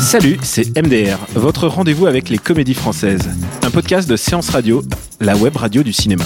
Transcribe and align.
Salut, 0.00 0.38
c'est 0.42 0.74
MDR, 0.82 1.18
votre 1.34 1.68
rendez-vous 1.68 2.06
avec 2.06 2.30
les 2.30 2.38
comédies 2.38 2.72
françaises. 2.72 3.28
Un 3.62 3.70
podcast 3.70 4.08
de 4.08 4.16
Séance 4.16 4.48
Radio, 4.48 4.82
la 5.20 5.36
web 5.36 5.54
radio 5.54 5.82
du 5.82 5.92
cinéma. 5.92 6.24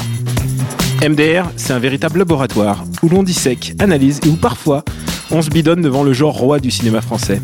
MDR, 1.02 1.51
c'est 1.56 1.73
un 1.73 1.80
véritable 1.80 2.20
laboratoire 2.20 2.84
où 3.02 3.09
l'on 3.09 3.24
dissèque, 3.24 3.74
analyse 3.80 4.20
et 4.24 4.28
où 4.28 4.37
parfois 4.37 4.84
on 5.32 5.43
se 5.43 5.51
bidonne 5.51 5.82
devant 5.82 6.04
le 6.04 6.12
genre 6.12 6.38
roi 6.38 6.60
du 6.60 6.70
cinéma 6.70 7.01
français. 7.01 7.43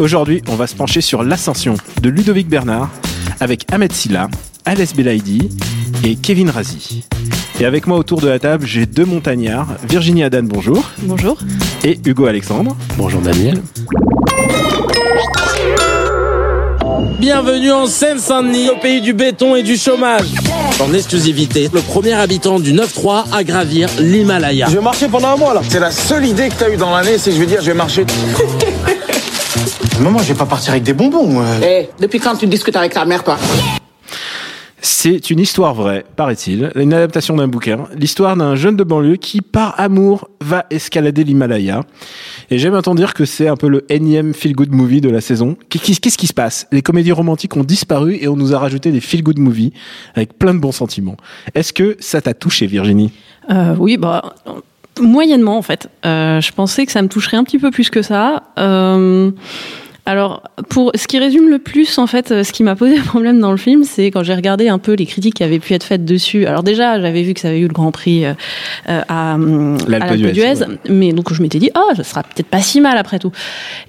Aujourd'hui, 0.00 0.42
on 0.48 0.56
va 0.56 0.66
se 0.66 0.74
pencher 0.74 1.00
sur 1.00 1.22
l'ascension 1.22 1.76
de 2.02 2.08
Ludovic 2.08 2.48
Bernard 2.48 2.90
avec 3.38 3.72
Ahmed 3.72 3.92
Silla, 3.92 4.28
Alès 4.64 4.96
Belaïdi 4.96 5.48
et 6.02 6.16
Kevin 6.16 6.50
Razi. 6.50 7.04
Et 7.60 7.64
avec 7.64 7.88
moi 7.88 7.98
autour 7.98 8.20
de 8.20 8.28
la 8.28 8.38
table, 8.38 8.64
j'ai 8.66 8.86
deux 8.86 9.04
montagnards, 9.04 9.66
Virginie 9.88 10.22
Adan, 10.22 10.44
bonjour. 10.44 10.92
Bonjour. 10.98 11.38
Et 11.82 11.98
Hugo 12.04 12.26
Alexandre. 12.26 12.76
Bonjour 12.96 13.20
Daniel. 13.20 13.60
Bienvenue 17.18 17.72
en 17.72 17.86
Seine-Saint-Denis, 17.86 18.70
au 18.70 18.76
pays 18.76 19.00
du 19.00 19.12
béton 19.12 19.56
et 19.56 19.64
du 19.64 19.76
chômage. 19.76 20.28
En 20.78 20.94
exclusivité, 20.94 21.68
le 21.72 21.80
premier 21.80 22.12
habitant 22.12 22.60
du 22.60 22.72
9-3 22.72 23.24
à 23.32 23.42
gravir 23.42 23.88
l'Himalaya. 23.98 24.68
Je 24.70 24.76
vais 24.76 24.82
marcher 24.82 25.08
pendant 25.08 25.30
un 25.30 25.36
mois 25.36 25.54
là. 25.54 25.62
C'est 25.68 25.80
la 25.80 25.90
seule 25.90 26.26
idée 26.26 26.50
que 26.50 26.54
t'as 26.54 26.70
eue 26.70 26.76
dans 26.76 26.94
l'année, 26.94 27.18
c'est 27.18 27.30
que 27.30 27.36
je 27.36 27.40
vais 27.40 27.46
dire 27.46 27.60
je 27.60 27.66
vais 27.66 27.74
marcher. 27.74 28.06
Maman, 30.00 30.20
je 30.20 30.28
vais 30.32 30.38
pas 30.38 30.46
partir 30.46 30.70
avec 30.70 30.84
des 30.84 30.92
bonbons. 30.92 31.42
Eh, 31.60 31.88
depuis 31.98 32.20
quand 32.20 32.36
tu 32.36 32.46
discutes 32.46 32.76
avec 32.76 32.94
ta 32.94 33.04
mère, 33.04 33.24
toi? 33.24 33.36
C'est 34.90 35.28
une 35.28 35.38
histoire 35.38 35.74
vraie, 35.74 36.02
paraît-il, 36.16 36.72
une 36.74 36.94
adaptation 36.94 37.36
d'un 37.36 37.46
bouquin, 37.46 37.84
l'histoire 37.94 38.38
d'un 38.38 38.56
jeune 38.56 38.74
de 38.74 38.82
banlieue 38.82 39.16
qui, 39.16 39.42
par 39.42 39.78
amour, 39.78 40.30
va 40.40 40.64
escalader 40.70 41.24
l'Himalaya. 41.24 41.82
Et 42.50 42.56
j'aime 42.56 42.74
entendre 42.74 42.96
dire 42.96 43.12
que 43.12 43.26
c'est 43.26 43.48
un 43.48 43.56
peu 43.56 43.68
le 43.68 43.84
énième 43.92 44.32
feel-good 44.32 44.72
movie 44.72 45.02
de 45.02 45.10
la 45.10 45.20
saison. 45.20 45.58
Qu'est-ce 45.68 46.16
qui 46.16 46.26
se 46.26 46.32
passe? 46.32 46.66
Les 46.72 46.80
comédies 46.80 47.12
romantiques 47.12 47.54
ont 47.58 47.64
disparu 47.64 48.16
et 48.18 48.28
on 48.28 48.36
nous 48.36 48.54
a 48.54 48.58
rajouté 48.58 48.90
des 48.90 49.00
feel-good 49.00 49.38
movies 49.38 49.72
avec 50.14 50.38
plein 50.38 50.54
de 50.54 50.58
bons 50.58 50.72
sentiments. 50.72 51.18
Est-ce 51.54 51.74
que 51.74 51.98
ça 52.00 52.22
t'a 52.22 52.32
touché, 52.32 52.66
Virginie? 52.66 53.12
Euh, 53.50 53.76
Oui, 53.78 53.98
bah 53.98 54.34
moyennement 55.00 55.58
en 55.58 55.62
fait. 55.62 55.88
Euh, 56.06 56.40
je 56.40 56.50
pensais 56.50 56.86
que 56.86 56.92
ça 56.92 57.02
me 57.02 57.08
toucherait 57.08 57.36
un 57.36 57.44
petit 57.44 57.58
peu 57.58 57.70
plus 57.70 57.90
que 57.90 58.00
ça. 58.02 58.42
Euh, 58.58 59.30
alors, 60.08 60.42
pour 60.70 60.90
ce 60.94 61.06
qui 61.06 61.18
résume 61.18 61.50
le 61.50 61.58
plus, 61.58 61.98
en 61.98 62.06
fait, 62.06 62.30
euh, 62.30 62.42
ce 62.42 62.50
qui 62.50 62.62
m'a 62.62 62.74
posé 62.74 62.98
problème 62.98 63.40
dans 63.40 63.50
le 63.50 63.58
film, 63.58 63.84
c'est 63.84 64.06
quand 64.06 64.22
j'ai 64.22 64.34
regardé 64.34 64.70
un 64.70 64.78
peu 64.78 64.94
les 64.94 65.04
critiques 65.04 65.34
qui 65.34 65.44
avaient 65.44 65.58
pu 65.58 65.74
être 65.74 65.84
faites 65.84 66.06
dessus. 66.06 66.46
Alors 66.46 66.62
déjà, 66.62 66.98
j'avais 66.98 67.22
vu 67.22 67.34
que 67.34 67.40
ça 67.40 67.48
avait 67.48 67.58
eu 67.58 67.68
le 67.68 67.74
Grand 67.74 67.92
Prix 67.92 68.24
euh, 68.24 68.32
euh 68.88 69.02
à, 69.06 69.36
l'Alpe 69.86 70.14
d'Huez, 70.14 70.64
mais 70.88 71.12
donc 71.12 71.30
je 71.34 71.42
m'étais 71.42 71.58
dit, 71.58 71.70
oh, 71.76 71.94
ça 71.94 72.04
sera 72.04 72.22
peut-être 72.22 72.46
pas 72.46 72.62
si 72.62 72.80
mal 72.80 72.96
après 72.96 73.18
tout. 73.18 73.32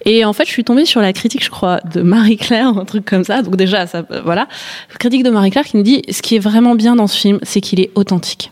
Et 0.03 0.25
en 0.25 0.33
fait, 0.33 0.43
je 0.43 0.51
suis 0.51 0.65
tombée 0.65 0.83
sur 0.83 0.99
la 0.99 1.13
critique, 1.13 1.41
je 1.41 1.49
crois, 1.49 1.79
de 1.93 2.01
Marie-Claire, 2.01 2.77
un 2.77 2.83
truc 2.83 3.05
comme 3.05 3.23
ça. 3.23 3.41
Donc 3.41 3.55
déjà, 3.55 3.87
ça, 3.87 4.03
voilà, 4.25 4.49
critique 4.99 5.23
de 5.23 5.29
Marie-Claire 5.29 5.63
qui 5.63 5.77
nous 5.77 5.83
dit, 5.83 6.01
ce 6.09 6.21
qui 6.21 6.35
est 6.35 6.39
vraiment 6.39 6.75
bien 6.75 6.97
dans 6.97 7.07
ce 7.07 7.17
film, 7.17 7.39
c'est 7.43 7.61
qu'il 7.61 7.79
est 7.79 7.91
authentique. 7.95 8.51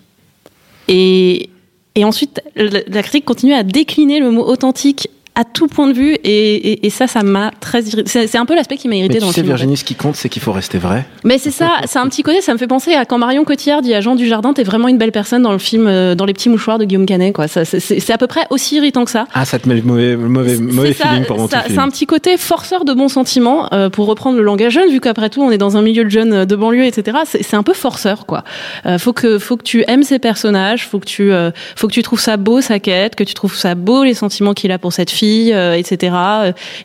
Et 0.88 1.50
et 1.98 2.06
ensuite, 2.06 2.42
la 2.56 3.02
critique 3.02 3.26
continue 3.26 3.56
à 3.56 3.64
décliner 3.64 4.20
le 4.20 4.30
mot 4.30 4.46
authentique 4.46 5.10
à 5.38 5.44
tout 5.44 5.68
point 5.68 5.88
de 5.88 5.94
vue 5.94 6.16
et, 6.24 6.86
et, 6.86 6.90
ça 6.90 7.06
ça 7.06 7.22
m'a 7.22 7.52
très 7.60 7.84
c'est 7.84 8.36
un 8.38 8.46
peu 8.48 8.56
l'aspect 8.56 8.76
qui 8.76 8.88
m'a 8.88 8.96
irrité 8.96 9.20
dans 9.20 9.28
sais, 9.28 9.42
le 9.42 9.46
film 9.46 9.46
Virginie 9.46 9.78
ce 9.78 9.84
qui 9.84 9.94
compte 9.94 10.16
c'est 10.16 10.30
qu'il 10.30 10.42
faut 10.42 10.52
rester 10.52 10.80
vrai. 10.80 11.06
Mais 11.24 11.38
c'est 11.38 11.52
ça 11.52 11.78
c'est 11.86 12.00
un 12.00 12.08
petit 12.08 12.24
côté 12.24 12.42
ça 12.42 12.54
me 12.54 12.58
fait 12.58 12.66
penser 12.66 12.96
à 12.96 13.06
quand 13.06 13.20
Marion 13.20 13.44
Cotillard 13.44 13.84
dit 13.84 13.94
à 13.94 14.02
Jean 14.02 14.16
Dujardin 14.16 14.54
t'es 14.54 14.64
vraiment 14.64 14.88
une 14.88 14.98
belle 14.98 15.12
personne 15.12 15.44
dans 15.44 15.52
le 15.52 15.60
film 15.60 15.86
euh, 15.86 16.16
dans 16.16 16.26
les 16.26 16.34
petits 16.34 16.50
mouchoirs 16.50 16.80
de 16.80 16.86
Guillaume 16.86 17.06
Canet 17.06 17.36
quoi. 17.36 17.48
C'est 17.48 18.10
à 18.10 18.18
peu 18.18 18.26
près 18.26 18.48
aussi 18.50 18.78
irritant 18.78 19.06
que 19.06 19.12
ça. 19.12 19.28
Ah 19.32 19.46
ça 19.46 19.60
te 19.60 19.70
met 19.70 19.76
le 19.76 19.84
mauvais 19.84 20.16
mauvais, 20.16 20.58
mauvais 20.58 20.94
feeling 20.94 21.26
pour 21.26 21.38
mon 21.38 21.48
c'est 21.48 21.78
un 21.78 21.90
petit 21.90 22.08
côté 22.08 22.36
forceur 22.38 22.84
de 22.84 22.94
bons 22.94 23.10
sentiments 23.10 23.72
euh, 23.74 23.92
pour 23.92 24.08
reprendre 24.08 24.38
le 24.38 24.44
langage 24.44 24.74
jeune 24.74 24.90
vu 24.90 25.00
qu'après 25.00 25.30
tout 25.30 25.44
on 25.44 25.52
est 25.52 25.60
dans 25.60 25.78
un 25.78 25.84
milieu 25.84 26.04
de 26.04 26.10
jeunes 26.10 26.34
euh, 26.34 26.46
de 26.46 26.56
banlieue 26.56 26.86
etc 26.86 27.20
c'est 27.26 27.56
un 27.56 27.64
peu 27.64 27.74
forceur 27.74 28.26
quoi. 28.26 28.44
Euh, 28.88 28.98
faut 28.98 29.14
que 29.14 29.38
faut 29.38 29.56
que 29.56 29.64
tu 29.64 29.84
aimes 29.88 30.04
ces 30.04 30.18
personnages 30.18 30.88
faut 30.88 31.00
que 31.00 31.06
tu 31.06 31.32
faut 31.76 31.88
que 31.88 31.94
tu 31.94 32.02
trouves 32.02 32.20
ça 32.20 32.38
beau 32.38 32.60
sa 32.60 32.80
quête 32.80 33.16
que 33.16 33.24
tu 33.24 33.36
trouves 33.36 33.56
ça 33.56 33.76
beau 33.76 34.04
les 34.04 34.16
sentiments 34.16 34.56
qu'il 34.56 34.72
a 34.72 34.80
pour 34.80 34.94
cette 34.94 35.12
fille 35.12 35.27
etc 35.52 36.08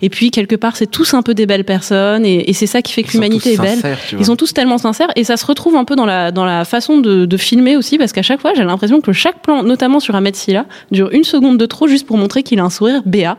et 0.00 0.08
puis 0.08 0.30
quelque 0.30 0.56
part, 0.56 0.76
c'est 0.76 0.86
tous 0.90 1.14
un 1.14 1.22
peu 1.22 1.34
des 1.34 1.46
belles 1.46 1.64
personnes, 1.64 2.24
et, 2.24 2.48
et 2.48 2.52
c'est 2.52 2.66
ça 2.66 2.82
qui 2.82 2.92
fait 2.92 3.02
que 3.02 3.12
l'humanité 3.12 3.54
est 3.54 3.60
belle. 3.60 3.78
Ils 4.18 4.26
sont 4.26 4.36
tous 4.36 4.52
tellement 4.52 4.78
sincères, 4.78 5.08
et 5.16 5.24
ça 5.24 5.36
se 5.36 5.46
retrouve 5.46 5.76
un 5.76 5.84
peu 5.84 5.96
dans 5.96 6.06
la 6.06 6.30
dans 6.30 6.44
la 6.44 6.64
façon 6.64 6.98
de, 6.98 7.24
de 7.26 7.36
filmer 7.36 7.76
aussi, 7.76 7.98
parce 7.98 8.12
qu'à 8.12 8.22
chaque 8.22 8.40
fois, 8.40 8.52
j'ai 8.56 8.64
l'impression 8.64 9.00
que 9.00 9.12
chaque 9.12 9.42
plan, 9.42 9.62
notamment 9.62 10.00
sur 10.00 10.14
Ahmed 10.14 10.36
Silla, 10.36 10.66
dure 10.90 11.10
une 11.12 11.24
seconde 11.24 11.58
de 11.58 11.66
trop, 11.66 11.86
juste 11.86 12.06
pour 12.06 12.16
montrer 12.16 12.42
qu'il 12.42 12.58
a 12.60 12.64
un 12.64 12.70
sourire 12.70 13.02
béat, 13.04 13.38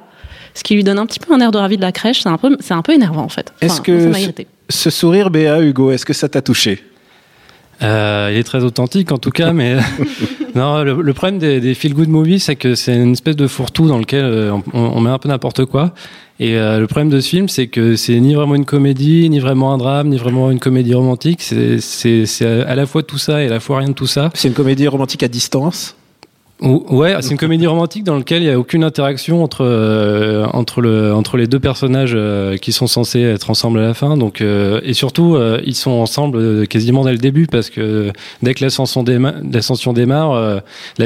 ce 0.53 0.63
qui 0.63 0.75
lui 0.75 0.83
donne 0.83 0.99
un 0.99 1.05
petit 1.05 1.19
peu 1.19 1.33
un 1.33 1.39
air 1.39 1.51
de 1.51 1.57
ravi 1.57 1.77
de 1.77 1.81
la 1.81 1.91
crèche. 1.91 2.21
C'est 2.21 2.29
un 2.29 2.37
peu 2.37 2.55
c'est 2.59 2.73
un 2.73 2.81
peu 2.81 2.93
énervant 2.93 3.23
en 3.23 3.29
fait. 3.29 3.51
Enfin, 3.55 3.73
est-ce 3.73 3.81
que 3.81 4.13
ce, 4.13 4.29
ce 4.69 4.89
sourire 4.89 5.29
béat, 5.29 5.61
Hugo, 5.61 5.91
est-ce 5.91 6.05
que 6.05 6.13
ça 6.13 6.29
t'a 6.29 6.41
touché? 6.41 6.83
Euh, 7.83 8.29
il 8.31 8.37
est 8.37 8.43
très 8.43 8.63
authentique 8.63 9.11
en 9.11 9.17
tout 9.17 9.31
cas, 9.31 9.53
mais 9.53 9.77
non. 10.55 10.83
Le, 10.83 11.01
le, 11.01 11.13
problème 11.13 11.39
des, 11.39 11.59
des 11.59 11.73
feel 11.73 11.93
good 11.93 12.09
movies, 12.09 12.43
c'est 12.43 12.55
que 12.55 12.75
c'est 12.75 12.95
une 12.95 13.11
espèce 13.11 13.35
de 13.35 13.47
fourre-tout 13.47 13.87
dans 13.87 13.97
lequel 13.97 14.23
euh, 14.23 14.51
on, 14.73 14.79
on, 14.79 15.01
met 15.01 15.09
un 15.09 15.17
peu 15.17 15.29
n'importe 15.29 15.65
quoi. 15.65 15.93
Et 16.39 16.55
euh, 16.55 16.79
le 16.79 16.87
problème 16.87 17.09
de 17.09 17.19
ce 17.19 17.29
film, 17.29 17.47
c'est 17.47 17.67
que 17.67 17.95
c'est 17.95 18.19
ni 18.19 18.33
vraiment 18.33 18.55
une 18.55 18.65
comédie, 18.65 19.29
ni 19.29 19.39
vraiment 19.39 19.73
un 19.73 19.77
drame, 19.77 20.09
ni 20.09 20.17
vraiment 20.17 20.49
une 20.49 20.59
comédie 20.59 20.93
romantique. 20.93 21.41
C'est 21.41 22.45
à 22.65 22.75
la 22.75 22.85
fois 22.85 23.03
tout 23.03 23.17
ça 23.17 23.43
et 23.43 23.47
à 23.47 23.49
la 23.49 23.59
fois 23.59 23.79
rien 23.79 23.89
de 23.89 23.93
tout 23.93 24.07
ça. 24.07 24.29
C'est 24.33 24.47
une 24.47 24.53
comédie 24.53 24.87
romantique 24.87 25.23
à 25.23 25.27
distance? 25.27 25.95
Ouais, 26.61 27.13
c'est 27.19 27.31
une 27.31 27.37
comédie 27.37 27.67
romantique 27.67 28.05
dans 28.05 28.15
laquelle 28.15 28.41
il 28.41 28.45
n'y 28.45 28.51
a 28.51 28.57
aucune 28.57 28.85
interaction 28.85 29.43
entre 29.43 29.65
euh, 29.65 30.45
entre 30.53 30.79
le 30.79 31.13
entre 31.13 31.35
les 31.35 31.45
deux 31.45 31.59
personnages 31.59 32.13
euh, 32.15 32.55
qui 32.55 32.71
sont 32.71 32.87
censés 32.87 33.21
être 33.21 33.49
ensemble 33.49 33.79
à 33.79 33.81
la 33.81 33.93
fin. 33.93 34.15
Donc 34.15 34.39
euh, 34.39 34.79
et 34.83 34.93
surtout 34.93 35.35
euh, 35.35 35.59
ils 35.65 35.75
sont 35.75 35.91
ensemble 35.91 36.37
euh, 36.37 36.65
quasiment 36.65 37.03
dès 37.03 37.11
le 37.11 37.17
début 37.17 37.47
parce 37.47 37.69
que 37.69 38.13
dès 38.43 38.53
que 38.53 38.63
l'ascension 38.63 39.03
démarre, 39.03 40.61
la, 40.99 41.05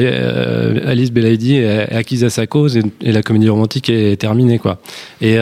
Alice 0.86 1.12
Belaïdi 1.12 1.56
est 1.56 1.92
acquise 1.92 2.24
à 2.24 2.30
sa 2.30 2.46
cause 2.46 2.78
et, 2.78 2.84
et, 3.02 3.12
la 3.12 3.24
comédie 3.24 3.50
romantique 3.50 3.90
est 3.90 4.18
terminée 4.20 4.60
quoi. 4.60 4.78
Et 5.22 5.38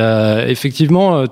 effectivement 0.47 1.25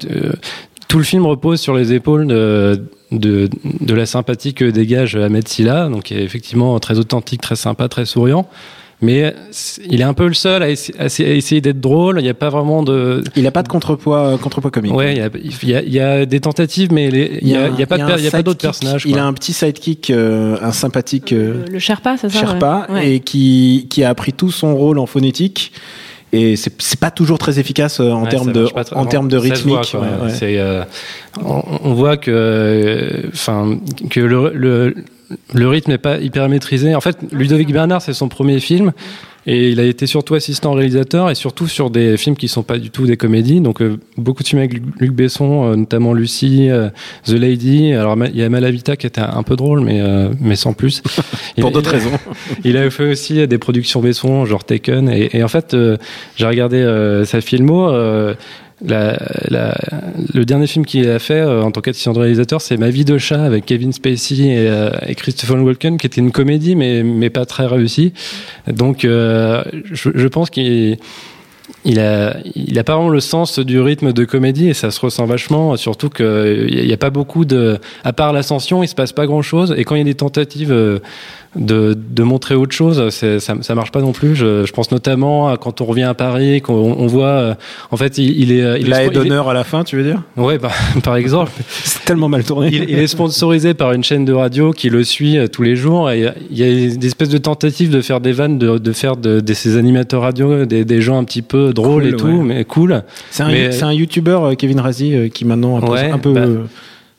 tout 0.88 0.98
le 0.98 1.04
film 1.04 1.26
repose 1.26 1.60
sur 1.60 1.76
les 1.76 1.94
épaules 1.94 2.28
de, 2.28 2.84
de, 3.12 3.50
de 3.82 3.94
la 3.94 4.06
sympathie 4.06 4.54
que 4.54 4.66
dégage 4.66 5.16
Ahmed 5.16 5.48
Silla, 5.48 5.88
donc 5.90 6.04
qui 6.04 6.14
est 6.14 6.24
effectivement 6.24 6.80
très 6.80 7.00
authentique, 7.00 7.42
très 7.42 7.56
sympa, 7.56 7.88
très 7.88 8.06
souriant. 8.06 8.48
Mais 9.02 9.36
il 9.90 10.00
est 10.00 10.06
un 10.06 10.14
peu 10.14 10.28
le 10.28 10.34
seul 10.34 10.64
à, 10.64 10.70
essa 10.70 10.94
à 10.98 11.08
essayer 11.08 11.60
d'être 11.60 11.82
drôle. 11.82 12.20
Il 12.20 12.24
n'y 12.24 12.30
a 12.30 12.34
pas 12.34 12.50
vraiment 12.50 12.84
de. 12.84 13.22
Il 13.36 13.44
n'a 13.44 13.52
pas 13.52 13.62
de 13.62 13.68
contrepoids, 13.68 14.38
contrepoids 14.42 14.72
comique. 14.72 14.94
Ouais, 14.94 15.12
il 15.14 15.18
y 15.18 15.22
a, 15.22 15.30
il 15.44 15.70
y 15.70 15.76
a, 15.76 15.82
il 15.84 15.94
y 15.94 16.00
a 16.00 16.26
des 16.26 16.40
tentatives, 16.40 16.94
mais 16.94 17.10
il 17.10 17.46
n'y 17.46 17.58
a, 17.58 17.64
a, 17.64 17.66
a, 17.66 17.86
pas, 17.86 17.98
de, 17.98 18.28
a 18.28 18.32
pas 18.32 18.44
d'autres 18.44 18.62
personnages. 18.62 19.04
Il 19.06 19.20
a 19.20 19.26
un 19.26 19.34
petit 19.34 19.52
sidekick, 19.52 20.10
euh, 20.10 20.56
un 20.62 20.72
sympathique. 20.72 21.34
Euh, 21.34 21.66
le, 21.66 21.74
le 21.74 21.80
Sherpa, 21.80 22.16
c'est 22.16 22.30
ça. 22.30 22.40
Sherpa, 22.40 22.88
ouais. 22.92 23.16
et 23.16 23.20
qui, 23.20 23.88
qui 23.90 24.06
a 24.06 24.10
appris 24.10 24.32
tout 24.32 24.52
son 24.52 24.74
rôle 24.74 24.98
en 25.00 25.06
phonétique 25.06 25.74
et 26.34 26.56
c'est 26.56 27.00
pas 27.00 27.12
toujours 27.12 27.38
très 27.38 27.60
efficace 27.60 28.00
en 28.00 28.24
ouais, 28.24 28.30
termes 28.30 28.52
de 28.52 28.68
en 28.94 29.06
termes 29.06 29.30
de 29.30 29.38
rythmique. 29.38 29.94
Voit, 29.94 30.02
ouais, 30.02 30.32
ouais. 30.42 30.58
Euh, 30.58 30.84
on, 31.46 31.64
on, 31.84 31.94
voit 31.94 32.18
que 32.18 33.22
enfin 33.32 33.78
que 34.10 34.20
le, 34.20 34.52
le, 34.54 34.96
le 35.54 35.68
rythme 35.68 35.92
n'est 35.92 36.00
pas 36.00 36.18
hyper 36.18 36.50
maîtrisé. 36.50 36.96
En 36.96 37.02
fait, 37.02 37.18
Ludovic 37.32 37.72
Bernard, 37.72 38.02
c'est 38.02 38.14
son 38.14 38.30
premier 38.30 38.60
film. 38.60 38.94
Et 39.46 39.70
il 39.70 39.80
a 39.80 39.84
été 39.84 40.08
surtout 40.08 40.36
assistant 40.36 40.74
réalisateur 40.74 41.30
et 41.30 41.36
surtout 41.36 41.68
sur 41.68 41.90
des 41.90 42.16
films 42.18 42.36
qui 42.36 42.48
sont 42.48 42.64
pas 42.64 42.78
du 42.78 42.90
tout 42.90 43.06
des 43.06 43.18
comédies. 43.18 43.60
Donc 43.60 43.82
euh, 43.82 44.00
beaucoup 44.18 44.42
de 44.42 44.48
films 44.48 44.62
avec 44.62 44.74
Luc 45.00 45.12
Besson, 45.12 45.66
euh, 45.66 45.76
notamment 45.76 46.14
Lucie, 46.14 46.70
euh, 46.70 46.90
The 47.26 47.32
Lady. 47.32 47.94
Alors 47.94 48.18
il 48.26 48.38
y 48.38 48.44
a 48.44 48.50
Malavita 48.50 48.96
qui 48.96 49.06
était 49.06 49.22
un 49.22 49.44
peu 49.44 49.56
drôle, 49.56 49.82
mais 49.82 50.02
mais 50.40 50.56
sans 50.56 50.74
plus. 50.74 51.02
Pour 51.60 51.72
d'autres 51.72 51.92
raisons. 51.92 52.12
il 52.64 52.78
a 52.78 52.90
fait 52.90 53.12
aussi 53.12 53.46
des 53.48 53.58
productions 53.58 54.02
Besson, 54.02 54.46
genre 54.46 54.64
Taken. 54.64 55.10
Et, 55.10 55.38
et 55.38 55.44
en 55.44 55.48
fait, 55.48 55.76
j'ai 56.36 56.46
regardé 56.46 57.24
sa 57.26 57.42
filmo 57.42 57.92
le 58.84 60.44
dernier 60.44 60.68
film 60.68 60.86
qu'il 60.86 61.10
a 61.10 61.20
fait 61.20 61.40
euh, 61.40 61.64
en 61.64 61.72
tant 61.72 61.82
qu'assistant 61.82 62.14
de 62.14 62.20
réalisateur, 62.20 62.62
c'est 62.62 62.78
Ma 62.78 62.90
vie 62.90 63.06
de 63.06 63.18
chat 63.18 63.44
avec 63.44 63.66
Kevin 63.66 63.94
Spacey 63.94 64.36
et, 64.36 64.68
euh, 64.68 64.90
Christopher 65.16 65.62
Walken, 65.64 65.98
qui 65.98 66.08
était 66.08 66.22
une 66.22 66.32
comédie, 66.32 66.76
mais, 66.76 67.30
pas 67.30 67.46
très 67.46 67.66
réussie. 67.66 68.14
Donc, 68.68 69.06
euh, 69.06 69.64
je, 69.92 70.28
pense 70.28 70.50
qu'il 70.50 70.98
il 71.86 72.00
a, 72.00 72.38
il 72.56 72.78
a 72.78 72.84
pas 72.84 72.96
vraiment 72.96 73.10
le 73.10 73.22
sens 73.22 73.60
du 73.60 73.80
rythme 73.80 74.14
de 74.14 74.26
comédie 74.26 74.70
et 74.70 74.74
ça 74.74 74.92
se 74.92 75.00
ressent 75.00 75.26
vachement, 75.26 75.76
surtout 75.78 76.10
qu'il 76.10 76.86
n'y 76.86 76.94
a 76.94 76.98
pas 76.98 77.10
beaucoup 77.10 77.46
de, 77.46 77.80
à 78.04 78.14
part 78.14 78.34
l'ascension, 78.34 78.84
il 78.84 78.88
se 78.88 78.96
passe 78.96 79.14
pas 79.14 79.26
grand 79.26 79.42
chose 79.42 79.74
et 79.76 79.84
quand 79.84 79.96
il 79.96 80.00
y 80.00 80.02
a 80.02 80.06
des 80.06 80.14
tentatives 80.14 81.02
de, 81.56 81.96
de 81.96 82.24
montrer 82.24 82.56
autre 82.56 82.74
chose, 82.74 83.10
ça, 83.10 83.40
ça 83.40 83.76
marche 83.76 83.92
pas 83.92 84.02
non 84.02 84.12
plus. 84.12 84.36
Je, 84.36 84.66
je 84.66 84.72
pense 84.74 84.92
notamment 84.92 85.50
à 85.50 85.58
quand 85.58 85.82
on 85.82 85.86
revient 85.86 86.04
à 86.04 86.14
Paris, 86.14 86.62
qu'on 86.62 86.74
on 86.74 87.08
voit, 87.08 87.28
euh, 87.28 87.54
en 87.92 87.98
fait, 87.98 88.18
il, 88.18 88.40
il 88.42 88.52
est, 88.52 88.82
il 88.82 88.90
La 88.90 89.04
est- 89.04 89.10
d'honneur 89.10 89.50
à 89.50 89.54
la 89.54 89.64
fin, 89.64 89.84
tu 89.84 89.96
veux 89.96 90.04
dire? 90.04 90.24
Ouais, 90.38 90.58
par, 90.58 90.72
par 91.04 91.16
exemple, 91.16 91.52
C'est 91.84 92.06
tellement 92.06 92.30
mal 92.30 92.44
tourné. 92.44 92.70
il, 92.72 92.90
il 92.90 92.98
est 93.00 93.08
sponsorisé 93.08 93.74
par 93.74 93.94
une 93.94 94.04
chaîne 94.04 94.26
de 94.26 94.34
radio 94.34 94.72
qui 94.72 94.90
le 94.90 95.04
suit 95.04 95.38
euh, 95.38 95.48
tous 95.48 95.62
les 95.64 95.76
jours. 95.76 96.10
Et 96.12 96.28
il 96.50 96.58
y 96.58 96.64
a 96.64 96.68
des 96.98 97.06
espèces 97.08 97.30
de 97.30 97.38
tentatives 97.38 97.92
de 97.92 98.02
faire 98.02 98.20
des 98.20 98.32
vannes, 98.32 98.58
de, 98.58 98.78
de 98.78 98.92
faire 98.92 99.16
de, 99.18 99.40
de 99.40 99.54
ces 99.54 99.78
animateurs 99.78 100.22
radio 100.24 100.66
des, 100.66 100.86
des 100.86 101.02
gens 101.02 101.18
un 101.20 101.24
petit 101.24 101.42
peu 101.42 101.72
drôles 101.74 102.04
Cool, 102.04 102.14
et 102.14 102.16
tout, 102.16 102.26
ouais. 102.28 102.44
mais 102.44 102.64
cool. 102.66 103.04
C'est 103.30 103.44
un, 103.44 103.48
Mais- 103.50 103.84
un 103.84 103.94
youtubeur, 103.94 104.44
euh, 104.46 104.54
Kevin 104.56 104.80
Razi, 104.80 105.30
qui 105.34 105.46
maintenant 105.46 105.78
un 105.78 105.82
peu, 105.82 105.92
Ouais, 105.92 106.10
un 106.12 106.18
peu 106.18 106.34
bah, 106.34 106.46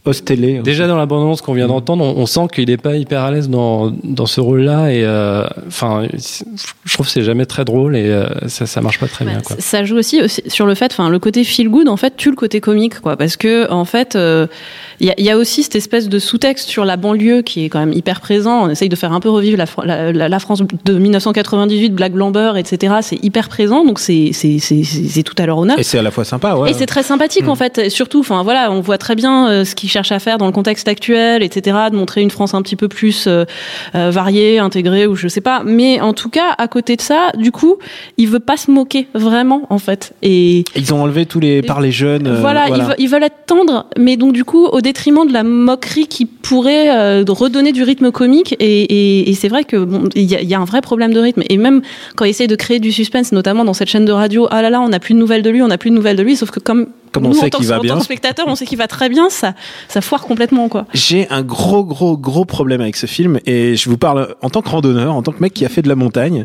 euh, 0.06 0.12
télé. 0.12 0.61
Déjà 0.62 0.87
dans 0.87 0.97
l'abondance 0.97 1.41
qu'on 1.43 1.55
vient 1.55 1.67
d'entendre, 1.69 2.05
on, 2.05 2.21
on 2.23 2.27
sent 2.27 2.47
qu'il 2.53 2.71
est 2.71 2.77
pas 2.77 2.97
hyper 2.97 3.23
à 3.23 3.31
l'aise 3.31 3.49
dans, 3.49 3.91
dans 4.03 4.27
ce 4.27 4.41
rôle-là. 4.41 4.93
Et 4.93 5.03
euh, 5.05 5.45
enfin, 5.67 6.03
je 6.85 6.93
trouve 6.95 7.06
que 7.06 7.12
c'est 7.12 7.23
jamais 7.23 7.47
très 7.47 7.65
drôle 7.65 7.97
et 7.97 8.06
euh, 8.09 8.27
ça, 8.49 8.67
ça 8.67 8.81
marche 8.81 8.99
pas 8.99 9.06
très 9.09 9.25
bien. 9.25 9.35
Bah, 9.37 9.43
Quoi. 9.45 9.56
Ça 9.59 9.85
joue 9.85 9.97
aussi, 9.97 10.23
aussi 10.23 10.43
sur 10.47 10.67
le 10.67 10.75
fait, 10.75 10.93
enfin 10.93 11.09
le 11.09 11.19
côté 11.19 11.45
feel 11.45 11.69
good 11.69 11.89
en 11.89 11.97
fait 11.97 12.17
tue 12.17 12.31
le 12.31 12.37
côté 12.37 12.61
comique 12.61 13.01
quoi, 13.01 13.17
parce 13.17 13.37
que 13.37 13.71
en 13.71 13.85
fait 13.85 14.15
euh, 14.17 14.47
il 15.01 15.06
y, 15.06 15.11
a, 15.11 15.15
il 15.19 15.25
y 15.25 15.31
a 15.31 15.37
aussi 15.37 15.62
cette 15.62 15.77
espèce 15.77 16.09
de 16.09 16.19
sous-texte 16.19 16.69
sur 16.69 16.85
la 16.85 16.97
banlieue 16.97 17.43
qui 17.43 17.65
est 17.65 17.69
quand 17.69 17.81
même 17.81 17.93
hyper 17.93 18.21
présent. 18.21 18.65
On 18.65 18.71
essaye 18.71 18.89
de 18.89 18.97
faire 18.97 19.12
un 19.12 19.21
peu 19.21 19.29
revivre 19.31 19.59
la, 19.59 19.65
Fr- 19.67 19.85
la, 19.85 20.12
la- 20.12 20.29
la 20.29 20.39
France 20.39 20.62
de 20.85 20.99
1998, 20.99 21.91
Black 21.95 22.12
Blamber, 22.12 22.53
etc. 22.57 22.95
C'est 23.03 23.23
hyper 23.25 23.49
présent, 23.49 23.85
donc 23.85 23.99
c'est 23.99 24.31
tout 25.25 25.35
à 25.39 25.47
leur 25.47 25.59
honneur. 25.59 25.79
Et 25.79 25.83
c'est 25.83 25.99
à 25.99 26.03
la 26.03 26.11
fois 26.11 26.25
sympa, 26.25 26.55
ouais. 26.55 26.71
Et 26.71 26.75
c'est 26.75 26.87
très 26.87 27.03
sympathique 27.03 27.45
Mm. 27.47 27.49
en 27.50 27.55
fait. 27.57 27.79
Et 27.79 27.91
surtout, 27.91 28.21
enfin 28.21 28.43
voilà, 28.43 28.71
on 28.71 28.81
voit 28.81 28.99
très 28.99 29.15
bien 29.17 29.49
euh, 29.50 29.65
ce 29.65 29.75
qu'ils 29.75 29.89
cherchent 29.94 30.12
à 30.12 30.19
faire 30.19 30.38
dans 30.38 30.46
le 30.46 30.52
contexte 30.52 30.88
actuel, 30.88 31.43
etc. 31.43 31.76
De 31.91 31.96
montrer 31.96 32.20
une 32.20 32.31
France 32.31 32.52
un 32.55 32.62
petit 32.62 32.76
peu 32.76 32.88
plus 32.88 33.26
euh, 33.26 33.44
euh, 33.94 34.11
variée, 34.11 34.58
intégrée 34.58 35.06
ou 35.06 35.14
je 35.14 35.29
sais 35.29 35.41
pas. 35.41 35.62
Mais 35.64 36.00
en 36.00 36.12
tout 36.12 36.29
cas, 36.29 36.55
à 36.58 36.69
côté 36.69 36.96
de 36.96 37.00
ça, 37.00 37.31
du 37.37 37.50
coup, 37.52 37.76
il 38.19 38.29
veut 38.29 38.41
pas 38.41 38.56
se 38.56 38.70
moquer 38.70 39.06
vraiment 39.14 39.62
en 39.70 39.79
fait. 39.79 40.12
Et 40.23 40.64
Ils 40.76 40.93
ont 40.93 41.02
enlevé 41.02 41.26
tous 41.26 41.41
les 41.41 41.62
par 41.62 41.81
les 41.81 41.93
jeunes. 41.93 42.26
euh, 42.26 42.41
voilà, 42.41 42.69
Ils, 42.69 42.82
veulent, 42.82 42.94
ils 42.99 43.08
veulent 43.08 43.23
être 43.25 43.46
tendres, 43.46 43.87
mais 43.96 44.17
donc 44.17 44.32
du 44.32 44.44
coup 44.44 44.67
au 44.67 44.81
détriment 44.81 45.26
de 45.26 45.32
la 45.32 45.44
moquerie 45.44 46.06
qui 46.08 46.26
pourrait 46.26 46.90
euh, 46.90 47.25
redonner 47.29 47.73
du 47.73 47.82
rythme 47.85 48.11
comique. 48.11 48.56
Et, 48.61 48.82
et, 48.82 49.31
et 49.31 49.35
c'est 49.35 49.49
vrai 49.49 49.64
que 49.64 49.76
bon, 49.76 50.08
il 50.14 50.25
y, 50.31 50.35
a, 50.37 50.43
y 50.43 50.55
a 50.55 50.61
un 50.61 50.64
vrai 50.64 50.81
problème 50.81 51.14
de 51.14 51.20
rythme. 51.20 51.43
Et 51.49 51.56
même 51.56 51.82
quand 52.17 52.25
ils 52.25 52.31
essayent 52.31 52.49
de 52.49 52.56
créer 52.56 52.81
du 52.81 52.90
suspense, 52.93 53.32
notamment 53.32 53.64
dans 53.64 53.75
cette 53.75 53.88
chaîne 53.88 54.05
de 54.05 54.12
radio, 54.12 54.49
ah 54.50 54.61
là 54.62 54.70
là, 54.70 54.81
on 54.81 54.88
n'a 54.88 54.99
plus 54.99 55.14
de 55.14 55.19
nouvelles 55.20 55.43
de 55.43 55.50
lui, 55.50 55.62
on 55.62 55.69
n'a 55.69 55.79
plus 55.79 55.90
de 55.90 55.94
nouvelles 55.94 56.17
de 56.17 56.23
lui. 56.23 56.35
Sauf 56.37 56.50
que 56.50 56.61
comme 56.61 56.87
Comme 57.14 57.26
on 57.26 57.28
nous, 57.31 57.34
sait 57.34 57.46
en 57.46 57.49
tant 57.49 57.58
qu'il 57.58 57.66
que- 57.69 57.72
va 57.72 57.78
en 57.78 57.82
tant 57.82 57.99
que 57.99 58.05
spectateur, 58.05 58.46
on 58.49 58.55
sait 58.56 58.66
qu'il 58.66 58.76
va 58.76 58.88
très 58.88 59.08
bien. 59.08 59.31
Ça, 59.31 59.55
ça 59.88 60.00
foire 60.02 60.22
complètement 60.22 60.69
quoi. 60.69 60.84
J'ai 60.93 61.26
un 61.31 61.43
gros, 61.43 61.84
gros, 61.84 62.19
gros 62.19 62.44
problème 62.44 62.81
avec 62.82 62.96
ce 62.96 63.06
film 63.06 63.38
et 63.46 63.76
je 63.76 63.88
vous 63.88 63.96
parle 63.96 64.34
en 64.43 64.50
tant 64.50 64.61
que 64.61 64.69
randonneur, 64.69 65.14
en 65.14 65.22
tant 65.22 65.32
que 65.32 65.40
mec 65.40 65.55
qui 65.55 65.64
a 65.64 65.69
fait 65.69 65.81
de 65.82 65.88
la 65.88 65.94
montagne. 65.96 66.44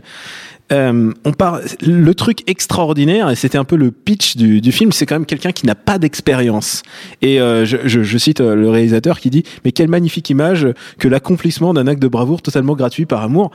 Euh, 0.72 1.12
on 1.26 1.32
parle, 1.32 1.64
le 1.82 2.14
truc 2.14 2.44
extraordinaire, 2.48 3.30
et 3.30 3.36
c'était 3.36 3.58
un 3.58 3.64
peu 3.64 3.76
le 3.76 3.92
pitch 3.92 4.36
du, 4.36 4.72
film, 4.72 4.92
c'est 4.92 5.06
quand 5.06 5.16
même 5.16 5.26
quelqu'un 5.26 5.52
qui 5.52 5.66
n'a 5.66 5.76
pas 5.76 5.98
d'expérience. 5.98 6.84
Et 7.22 7.40
euh, 7.42 7.66
je, 7.66 8.18
cite 8.18 8.42
euh, 8.42 8.56
le 8.56 8.70
réalisateur 8.70 9.20
qui 9.20 9.30
dit 9.30 9.44
Mais 9.66 9.72
quelle 9.72 9.88
magnifique 9.88 10.30
image 10.30 10.68
que 11.00 11.08
l'accomplissement 11.08 11.74
d'un 11.74 11.88
acte 11.88 12.02
de 12.02 12.08
bravoure 12.08 12.42
totalement 12.42 12.76
gratuit 12.76 13.06
par 13.06 13.24
amour. 13.24 13.52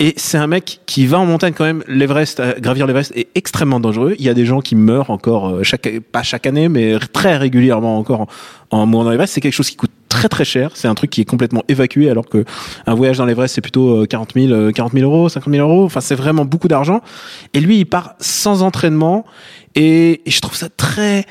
Et 0.00 0.14
c'est 0.16 0.38
un 0.38 0.46
mec 0.46 0.80
qui 0.86 1.06
va 1.06 1.18
en 1.18 1.26
montagne 1.26 1.52
quand 1.56 1.64
même. 1.64 1.84
L'Everest, 1.86 2.42
gravir 2.60 2.86
l'Everest 2.86 3.12
est 3.14 3.28
extrêmement 3.34 3.80
dangereux. 3.80 4.14
Il 4.18 4.24
y 4.24 4.28
a 4.28 4.34
des 4.34 4.46
gens 4.46 4.60
qui 4.60 4.74
meurent 4.74 5.10
encore, 5.10 5.64
chaque, 5.64 5.88
pas 6.12 6.22
chaque 6.22 6.46
année, 6.46 6.68
mais 6.68 6.98
très 7.12 7.36
régulièrement 7.36 7.98
encore 7.98 8.22
en, 8.22 8.28
en 8.70 8.86
mourant 8.86 9.04
dans 9.04 9.10
l'Everest. 9.10 9.34
C'est 9.34 9.40
quelque 9.40 9.52
chose 9.52 9.70
qui 9.70 9.76
coûte 9.76 9.92
très 10.16 10.28
très 10.28 10.44
cher. 10.44 10.70
C'est 10.74 10.88
un 10.88 10.94
truc 10.94 11.10
qui 11.10 11.20
est 11.20 11.24
complètement 11.24 11.62
évacué 11.68 12.08
alors 12.10 12.26
que 12.26 12.44
un 12.86 12.94
voyage 12.94 13.18
dans 13.18 13.26
l'Everest 13.26 13.54
c'est 13.54 13.60
plutôt 13.60 14.02
euh, 14.02 14.06
40 14.06 14.32
000, 14.34 14.52
euh, 14.52 14.72
40 14.72 14.92
000 14.92 15.04
euros, 15.04 15.28
50 15.28 15.52
000 15.52 15.68
euros. 15.68 15.84
Enfin, 15.84 16.00
c'est 16.00 16.14
vraiment 16.14 16.44
beaucoup 16.44 16.68
d'argent. 16.68 17.00
Et 17.52 17.60
lui, 17.60 17.78
il 17.78 17.84
part 17.84 18.14
sans 18.18 18.62
entraînement 18.62 19.24
et, 19.74 20.22
et 20.24 20.30
je 20.30 20.40
trouve 20.40 20.56
ça 20.56 20.68
très, 20.70 21.26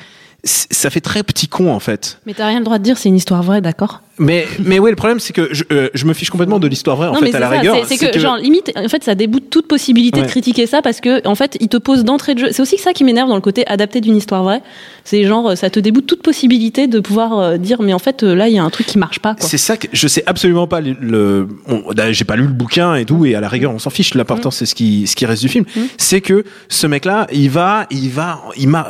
ça 0.46 0.90
fait 0.90 1.00
très 1.00 1.22
petit 1.22 1.48
con 1.48 1.70
en 1.72 1.80
fait. 1.80 2.18
Mais 2.26 2.34
t'as 2.34 2.46
rien 2.46 2.58
le 2.60 2.64
droit 2.64 2.78
de 2.78 2.82
dire, 2.84 2.96
c'est 2.98 3.08
une 3.08 3.16
histoire 3.16 3.42
vraie, 3.42 3.60
d'accord 3.60 4.00
Mais 4.18 4.46
mais 4.64 4.78
ouais, 4.78 4.90
le 4.90 4.96
problème 4.96 5.20
c'est 5.20 5.32
que 5.32 5.48
je, 5.52 5.64
euh, 5.72 5.88
je 5.92 6.04
me 6.06 6.14
fiche 6.14 6.30
complètement 6.30 6.58
de 6.58 6.66
l'histoire 6.68 6.96
vraie 6.96 7.08
en 7.08 7.12
Non, 7.14 7.18
fait 7.20 7.34
à 7.34 7.40
la 7.40 7.48
ça, 7.50 7.58
rigueur. 7.58 7.76
c'est- 7.86 7.98
que, 8.12 8.18
genre 8.18 8.36
limite, 8.36 8.72
en 8.76 8.88
fait, 8.88 9.02
ça 9.04 9.14
déboute 9.14 9.50
toute 9.50 9.66
possibilité 9.68 10.20
Ouais. 10.20 10.26
de 10.26 10.30
critiquer 10.30 10.66
ça 10.66 10.80
parce 10.82 11.00
que 11.00 11.26
en 11.26 11.34
fait, 11.34 11.56
il 11.60 11.68
te 11.68 11.76
pose 11.76 12.04
d'entrée 12.04 12.34
de 12.34 12.40
jeu. 12.40 12.48
C'est 12.52 12.62
aussi 12.62 12.78
ça 12.78 12.92
qui 12.92 13.04
m'énerve 13.04 13.28
dans 13.28 13.34
le 13.34 13.40
côté 13.40 13.66
adapté 13.66 14.00
d'une 14.00 14.16
histoire 14.16 14.42
vraie. 14.44 14.62
C'est 15.04 15.24
genre, 15.24 15.56
ça 15.56 15.68
te 15.70 15.80
déboute 15.80 16.06
toute 16.06 16.22
possibilité 16.22 16.86
de 16.86 17.00
pouvoir 17.00 17.38
euh, 17.38 17.56
dire, 17.58 17.82
mais 17.82 17.92
en 17.92 17.98
fait, 17.98 18.22
euh, 18.22 18.34
là, 18.34 18.48
il 18.48 18.54
y 18.54 18.58
a 18.58 18.62
un 18.64 18.70
truc 18.70 18.86
qui 18.86 18.98
marche 18.98 19.18
pas. 19.18 19.34
C'est 19.40 19.58
ça 19.58 19.76
que 19.76 19.88
je 19.92 20.08
sais 20.08 20.22
absolument 20.26 20.66
pas 20.66 20.80
le. 20.80 21.48
d'ailleurs, 21.94 22.12
j'ai 22.14 22.24
pas 22.24 22.36
lu 22.36 22.44
le 22.44 22.48
bouquin 22.52 22.94
et 22.94 23.04
tout, 23.04 23.26
et 23.26 23.34
à 23.34 23.40
la 23.40 23.48
rigueur, 23.48 23.72
on 23.72 23.78
s'en 23.78 23.90
fiche. 23.90 24.14
L'important, 24.14 24.50
c'est 24.50 24.66
ce 24.66 24.74
qui, 24.74 25.06
ce 25.06 25.16
qui 25.16 25.26
reste 25.26 25.42
du 25.42 25.48
film. 25.48 25.64
Mm. 25.74 25.80
C'est 25.98 26.20
que 26.20 26.44
ce 26.68 26.86
mec-là, 26.86 27.26
il 27.32 27.50
va, 27.50 27.86
il 27.90 28.08
va, 28.10 28.42
il 28.56 28.68
m'a. 28.68 28.88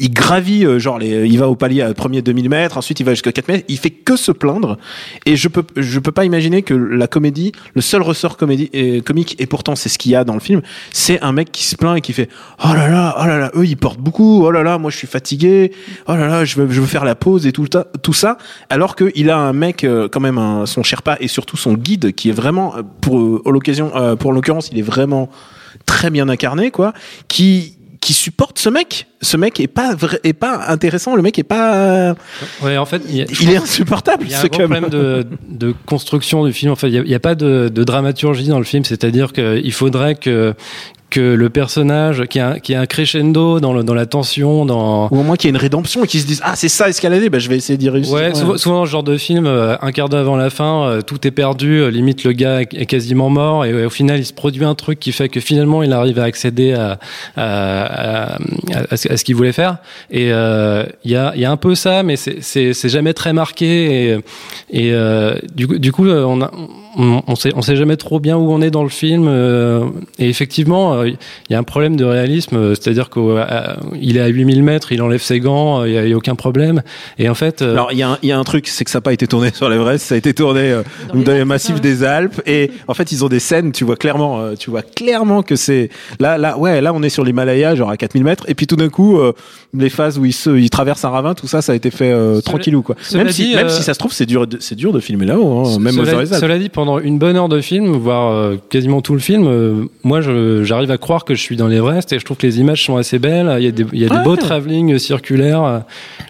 Il 0.00 0.12
gravit, 0.12 0.64
euh, 0.64 0.78
genre, 0.78 0.98
les, 0.98 1.26
il 1.26 1.38
va 1.38 1.48
au 1.48 1.54
palier 1.54 1.82
à 1.82 1.94
premier 1.94 2.22
2000 2.22 2.48
mètres, 2.48 2.76
ensuite 2.76 2.98
il 3.00 3.04
va 3.04 3.12
jusqu'à 3.12 3.32
4 3.32 3.48
mètres, 3.48 3.64
il 3.68 3.78
fait 3.78 3.90
que 3.90 4.16
se 4.16 4.32
plaindre. 4.32 4.78
Et 5.26 5.36
je 5.36 5.48
peux, 5.48 5.62
je 5.76 5.98
peux 6.00 6.12
pas 6.12 6.24
imaginer 6.24 6.62
que 6.62 6.74
la 6.74 7.06
comédie, 7.06 7.52
le 7.74 7.80
seul 7.80 8.02
ressort 8.02 8.36
comédie, 8.36 8.70
et 8.72 9.02
comique, 9.02 9.36
et 9.38 9.46
pourtant 9.46 9.76
c'est 9.76 9.88
ce 9.88 9.98
qu'il 9.98 10.10
y 10.12 10.16
a 10.16 10.24
dans 10.24 10.34
le 10.34 10.40
film, 10.40 10.62
c'est 10.92 11.20
un 11.22 11.32
mec 11.32 11.52
qui 11.52 11.64
se 11.64 11.76
plaint 11.76 11.96
et 11.96 12.00
qui 12.00 12.12
fait 12.12 12.28
Oh 12.64 12.74
là 12.74 12.88
là, 12.88 13.16
oh 13.20 13.26
là 13.26 13.38
là, 13.38 13.50
eux 13.54 13.66
ils 13.66 13.76
portent 13.76 14.00
beaucoup, 14.00 14.44
oh 14.44 14.50
là 14.50 14.62
là, 14.62 14.78
moi 14.78 14.90
je 14.90 14.96
suis 14.96 15.06
fatigué, 15.06 15.72
oh 16.08 16.16
là 16.16 16.26
là, 16.26 16.44
je 16.44 16.56
veux, 16.56 16.70
je 16.70 16.80
veux 16.80 16.86
faire 16.86 17.04
la 17.04 17.14
pause 17.14 17.46
et 17.46 17.52
tout, 17.52 17.66
tout 18.02 18.12
ça. 18.12 18.38
Alors 18.68 18.96
qu'il 18.96 19.30
a 19.30 19.38
un 19.38 19.52
mec, 19.52 19.84
euh, 19.84 20.08
quand 20.08 20.20
même, 20.20 20.38
un, 20.38 20.66
son 20.66 20.82
Sherpa 20.82 21.16
et 21.20 21.28
surtout 21.28 21.56
son 21.56 21.74
guide 21.74 22.12
qui 22.12 22.30
est 22.30 22.32
vraiment, 22.32 22.76
euh, 22.76 22.82
pour 23.00 23.18
euh, 23.18 23.42
l'occasion, 23.46 23.92
euh, 23.94 24.16
pour 24.16 24.32
l'occurrence, 24.32 24.70
il 24.72 24.78
est 24.78 24.82
vraiment 24.82 25.28
très 25.86 26.10
bien 26.10 26.28
incarné, 26.28 26.70
quoi, 26.70 26.92
qui 27.28 27.76
qui 28.00 28.12
supporte 28.14 28.58
ce 28.58 28.68
mec. 28.70 29.06
Ce 29.20 29.36
mec 29.36 29.60
est 29.60 29.66
pas 29.66 29.94
vrai, 29.94 30.18
est 30.24 30.32
pas 30.32 30.64
intéressant. 30.68 31.16
Le 31.16 31.22
mec 31.22 31.38
est 31.38 31.42
pas. 31.44 32.14
Ouais, 32.62 32.78
en 32.78 32.86
fait, 32.86 33.02
il 33.08 33.16
y 33.16 33.22
a- 33.22 33.26
Il 33.42 33.50
est 33.50 33.56
insupportable. 33.58 34.24
Il 34.26 34.30
y 34.30 34.34
a 34.34 34.40
un 34.40 34.44
gros 34.46 34.58
problème 34.58 34.88
de, 34.88 35.26
de 35.50 35.74
construction 35.84 36.44
du 36.46 36.52
film. 36.54 36.72
En 36.72 36.76
fait, 36.76 36.88
il 36.88 37.02
n'y 37.02 37.12
a, 37.12 37.16
a 37.16 37.20
pas 37.20 37.34
de, 37.34 37.68
de 37.68 37.84
dramaturgie 37.84 38.48
dans 38.48 38.58
le 38.58 38.64
film. 38.64 38.84
C'est-à-dire 38.84 39.32
qu'il 39.34 39.72
faudrait 39.72 40.14
que 40.14 40.54
que 41.10 41.20
le 41.34 41.50
personnage, 41.50 42.24
qui 42.30 42.38
a, 42.40 42.58
qui 42.60 42.74
a 42.74 42.80
un 42.80 42.86
crescendo 42.86 43.60
dans, 43.60 43.72
le, 43.72 43.82
dans 43.82 43.94
la 43.94 44.06
tension, 44.06 44.64
dans 44.64 45.08
Ou 45.10 45.18
au 45.20 45.22
moins 45.22 45.36
qu'il 45.36 45.48
y 45.48 45.50
ait 45.50 45.56
une 45.56 45.60
rédemption 45.60 46.04
et 46.04 46.06
qu'ils 46.06 46.20
se 46.20 46.26
disent 46.26 46.40
ah 46.44 46.54
c'est 46.56 46.68
ça 46.68 46.88
escalader, 46.88 47.28
bah, 47.30 47.38
je 47.40 47.48
vais 47.48 47.56
essayer 47.56 47.76
d'y 47.76 47.90
réussir. 47.90 48.14
Ouais, 48.14 48.34
souvent, 48.34 48.56
souvent 48.56 48.78
dans 48.80 48.86
ce 48.86 48.90
genre 48.90 49.02
de 49.02 49.16
film, 49.16 49.46
euh, 49.46 49.76
un 49.82 49.92
quart 49.92 50.08
d'heure 50.08 50.20
avant 50.20 50.36
la 50.36 50.50
fin, 50.50 50.84
euh, 50.84 51.00
tout 51.02 51.26
est 51.26 51.30
perdu, 51.32 51.80
euh, 51.80 51.90
limite 51.90 52.24
le 52.24 52.32
gars 52.32 52.60
est 52.60 52.86
quasiment 52.86 53.28
mort, 53.30 53.64
et 53.64 53.84
au 53.84 53.90
final 53.90 54.18
il 54.20 54.24
se 54.24 54.32
produit 54.32 54.64
un 54.64 54.74
truc 54.74 55.00
qui 55.00 55.12
fait 55.12 55.28
que 55.28 55.40
finalement 55.40 55.82
il 55.82 55.92
arrive 55.92 56.18
à 56.18 56.24
accéder 56.24 56.72
à, 56.74 56.98
à, 57.36 58.34
à, 58.34 58.38
à 58.90 58.96
ce, 58.96 59.12
à 59.12 59.16
ce 59.16 59.24
qu'il 59.24 59.34
voulait 59.34 59.52
faire. 59.52 59.78
Et 60.10 60.32
euh, 60.32 60.84
il 61.04 61.10
y, 61.10 61.16
a, 61.16 61.32
il 61.34 61.40
y 61.40 61.44
a 61.44 61.50
un 61.50 61.56
peu 61.56 61.74
ça, 61.74 62.02
mais 62.02 62.16
c'est- 62.16 62.38
c'est 62.40 62.72
c'est 62.72 62.88
jamais 62.88 63.14
très 63.14 63.32
marqué. 63.32 64.10
Et, 64.12 64.18
et 64.70 64.92
euh, 64.92 65.34
du, 65.54 65.66
coup- 65.66 65.78
du 65.78 65.92
coup, 65.92 66.08
on, 66.08 66.40
a, 66.42 66.50
on, 66.96 67.22
on 67.26 67.34
sait, 67.36 67.52
on 67.56 67.62
sait 67.62 67.76
jamais 67.76 67.96
trop 67.96 68.20
bien 68.20 68.36
où 68.36 68.50
on 68.52 68.60
est 68.62 68.70
dans 68.70 68.82
le 68.82 68.88
film. 68.88 69.28
et 70.18 70.28
effectivement, 70.28 70.99
il 71.06 71.16
y 71.50 71.54
a 71.54 71.58
un 71.58 71.62
problème 71.62 71.96
de 71.96 72.04
réalisme, 72.04 72.56
euh, 72.56 72.74
c'est-à-dire 72.74 73.08
qu'il 73.10 74.16
est 74.16 74.20
à 74.20 74.26
8000 74.28 74.62
mètres, 74.62 74.92
il 74.92 75.02
enlève 75.02 75.20
ses 75.22 75.40
gants, 75.40 75.80
euh, 75.82 75.88
il 75.88 75.92
n'y 75.92 75.98
a, 75.98 76.04
il 76.04 76.10
y 76.10 76.12
a 76.12 76.16
aucun 76.16 76.34
problème. 76.34 76.82
Et 77.18 77.28
en 77.28 77.34
fait, 77.34 77.62
euh, 77.62 77.72
Alors 77.72 77.92
il 77.92 77.98
y, 77.98 78.02
a 78.02 78.10
un- 78.10 78.18
il 78.22 78.28
y 78.28 78.32
a 78.32 78.38
un 78.38 78.44
truc, 78.44 78.68
c'est 78.68 78.84
que 78.84 78.90
ça 78.90 78.98
n'a 78.98 79.02
pas 79.02 79.12
été 79.12 79.26
tourné 79.26 79.50
sur 79.54 79.68
l'Everest, 79.68 80.06
ça 80.06 80.14
a 80.14 80.18
été 80.18 80.34
tourné 80.34 80.70
euh, 80.72 80.82
Dans 81.08 81.14
les 81.18 81.24
dans 81.24 81.32
les 81.32 81.38
Alpes, 81.40 81.48
massifs 81.48 81.80
des 81.80 82.04
Alpes 82.04 82.40
et 82.46 82.70
en 82.88 82.94
fait 82.94 83.12
ils 83.12 83.24
ont 83.24 83.28
des 83.28 83.40
scènes, 83.40 83.72
tu 83.72 83.84
vois 83.84 83.96
clairement, 83.96 84.40
euh, 84.40 84.54
tu 84.58 84.70
vois 84.70 84.82
clairement 84.82 85.42
que 85.42 85.56
c'est 85.56 85.90
là, 86.18 86.38
là, 86.38 86.58
ouais, 86.58 86.80
là 86.80 86.92
on 86.94 87.02
est 87.02 87.08
sur 87.08 87.24
l'Himalaya, 87.24 87.74
genre 87.74 87.90
à 87.90 87.96
4000 87.96 88.24
mètres 88.24 88.44
et 88.48 88.54
puis 88.54 88.66
tout 88.66 88.76
d'un 88.76 88.88
coup 88.88 89.18
euh, 89.18 89.32
les 89.76 89.88
phases 89.90 90.18
où 90.18 90.24
ils 90.24 90.32
se, 90.32 90.50
ils 90.50 90.70
traversent 90.70 91.04
un 91.04 91.10
ravin, 91.10 91.34
tout 91.34 91.46
ça, 91.46 91.62
ça 91.62 91.72
a 91.72 91.74
été 91.74 91.90
fait 91.90 92.10
euh, 92.10 92.40
tranquillou 92.40 92.82
quoi. 92.82 92.96
Même 93.14 93.30
si, 93.30 93.54
même 93.54 93.68
si 93.68 93.82
ça 93.82 93.94
se 93.94 93.98
trouve 93.98 94.12
c'est 94.12 94.26
dur, 94.26 94.46
de- 94.46 94.58
c'est 94.60 94.74
dur 94.74 94.92
de 94.92 95.00
filmer 95.00 95.26
là-haut, 95.26 95.64
hein, 95.66 95.78
même 95.78 95.94
cela, 95.94 96.20
les 96.22 96.32
Alpes. 96.32 96.40
cela 96.42 96.58
dit, 96.58 96.68
pendant 96.68 96.98
une 96.98 97.18
bonne 97.18 97.36
heure 97.36 97.48
de 97.48 97.60
film, 97.60 97.92
voire 97.92 98.32
euh, 98.32 98.56
quasiment 98.68 99.00
tout 99.00 99.12
le 99.14 99.20
film, 99.20 99.46
euh, 99.46 99.84
moi 100.02 100.20
j'arrive 100.20 100.89
j'arrive 100.90 100.92
à 100.92 100.98
croire 100.98 101.24
que 101.24 101.34
je 101.34 101.40
suis 101.40 101.56
dans 101.56 101.68
l'Everest 101.68 102.12
et 102.12 102.18
je 102.18 102.24
trouve 102.24 102.36
que 102.36 102.46
les 102.46 102.58
images 102.58 102.84
sont 102.84 102.96
assez 102.96 103.18
belles. 103.18 103.54
Il 103.58 103.64
y 103.64 103.68
a 103.68 103.70
des, 103.70 103.86
il 103.92 103.98
y 104.00 104.04
a 104.04 104.08
des 104.08 104.24
beaux 104.24 104.36
travelling 104.36 104.98
circulaires. 104.98 105.82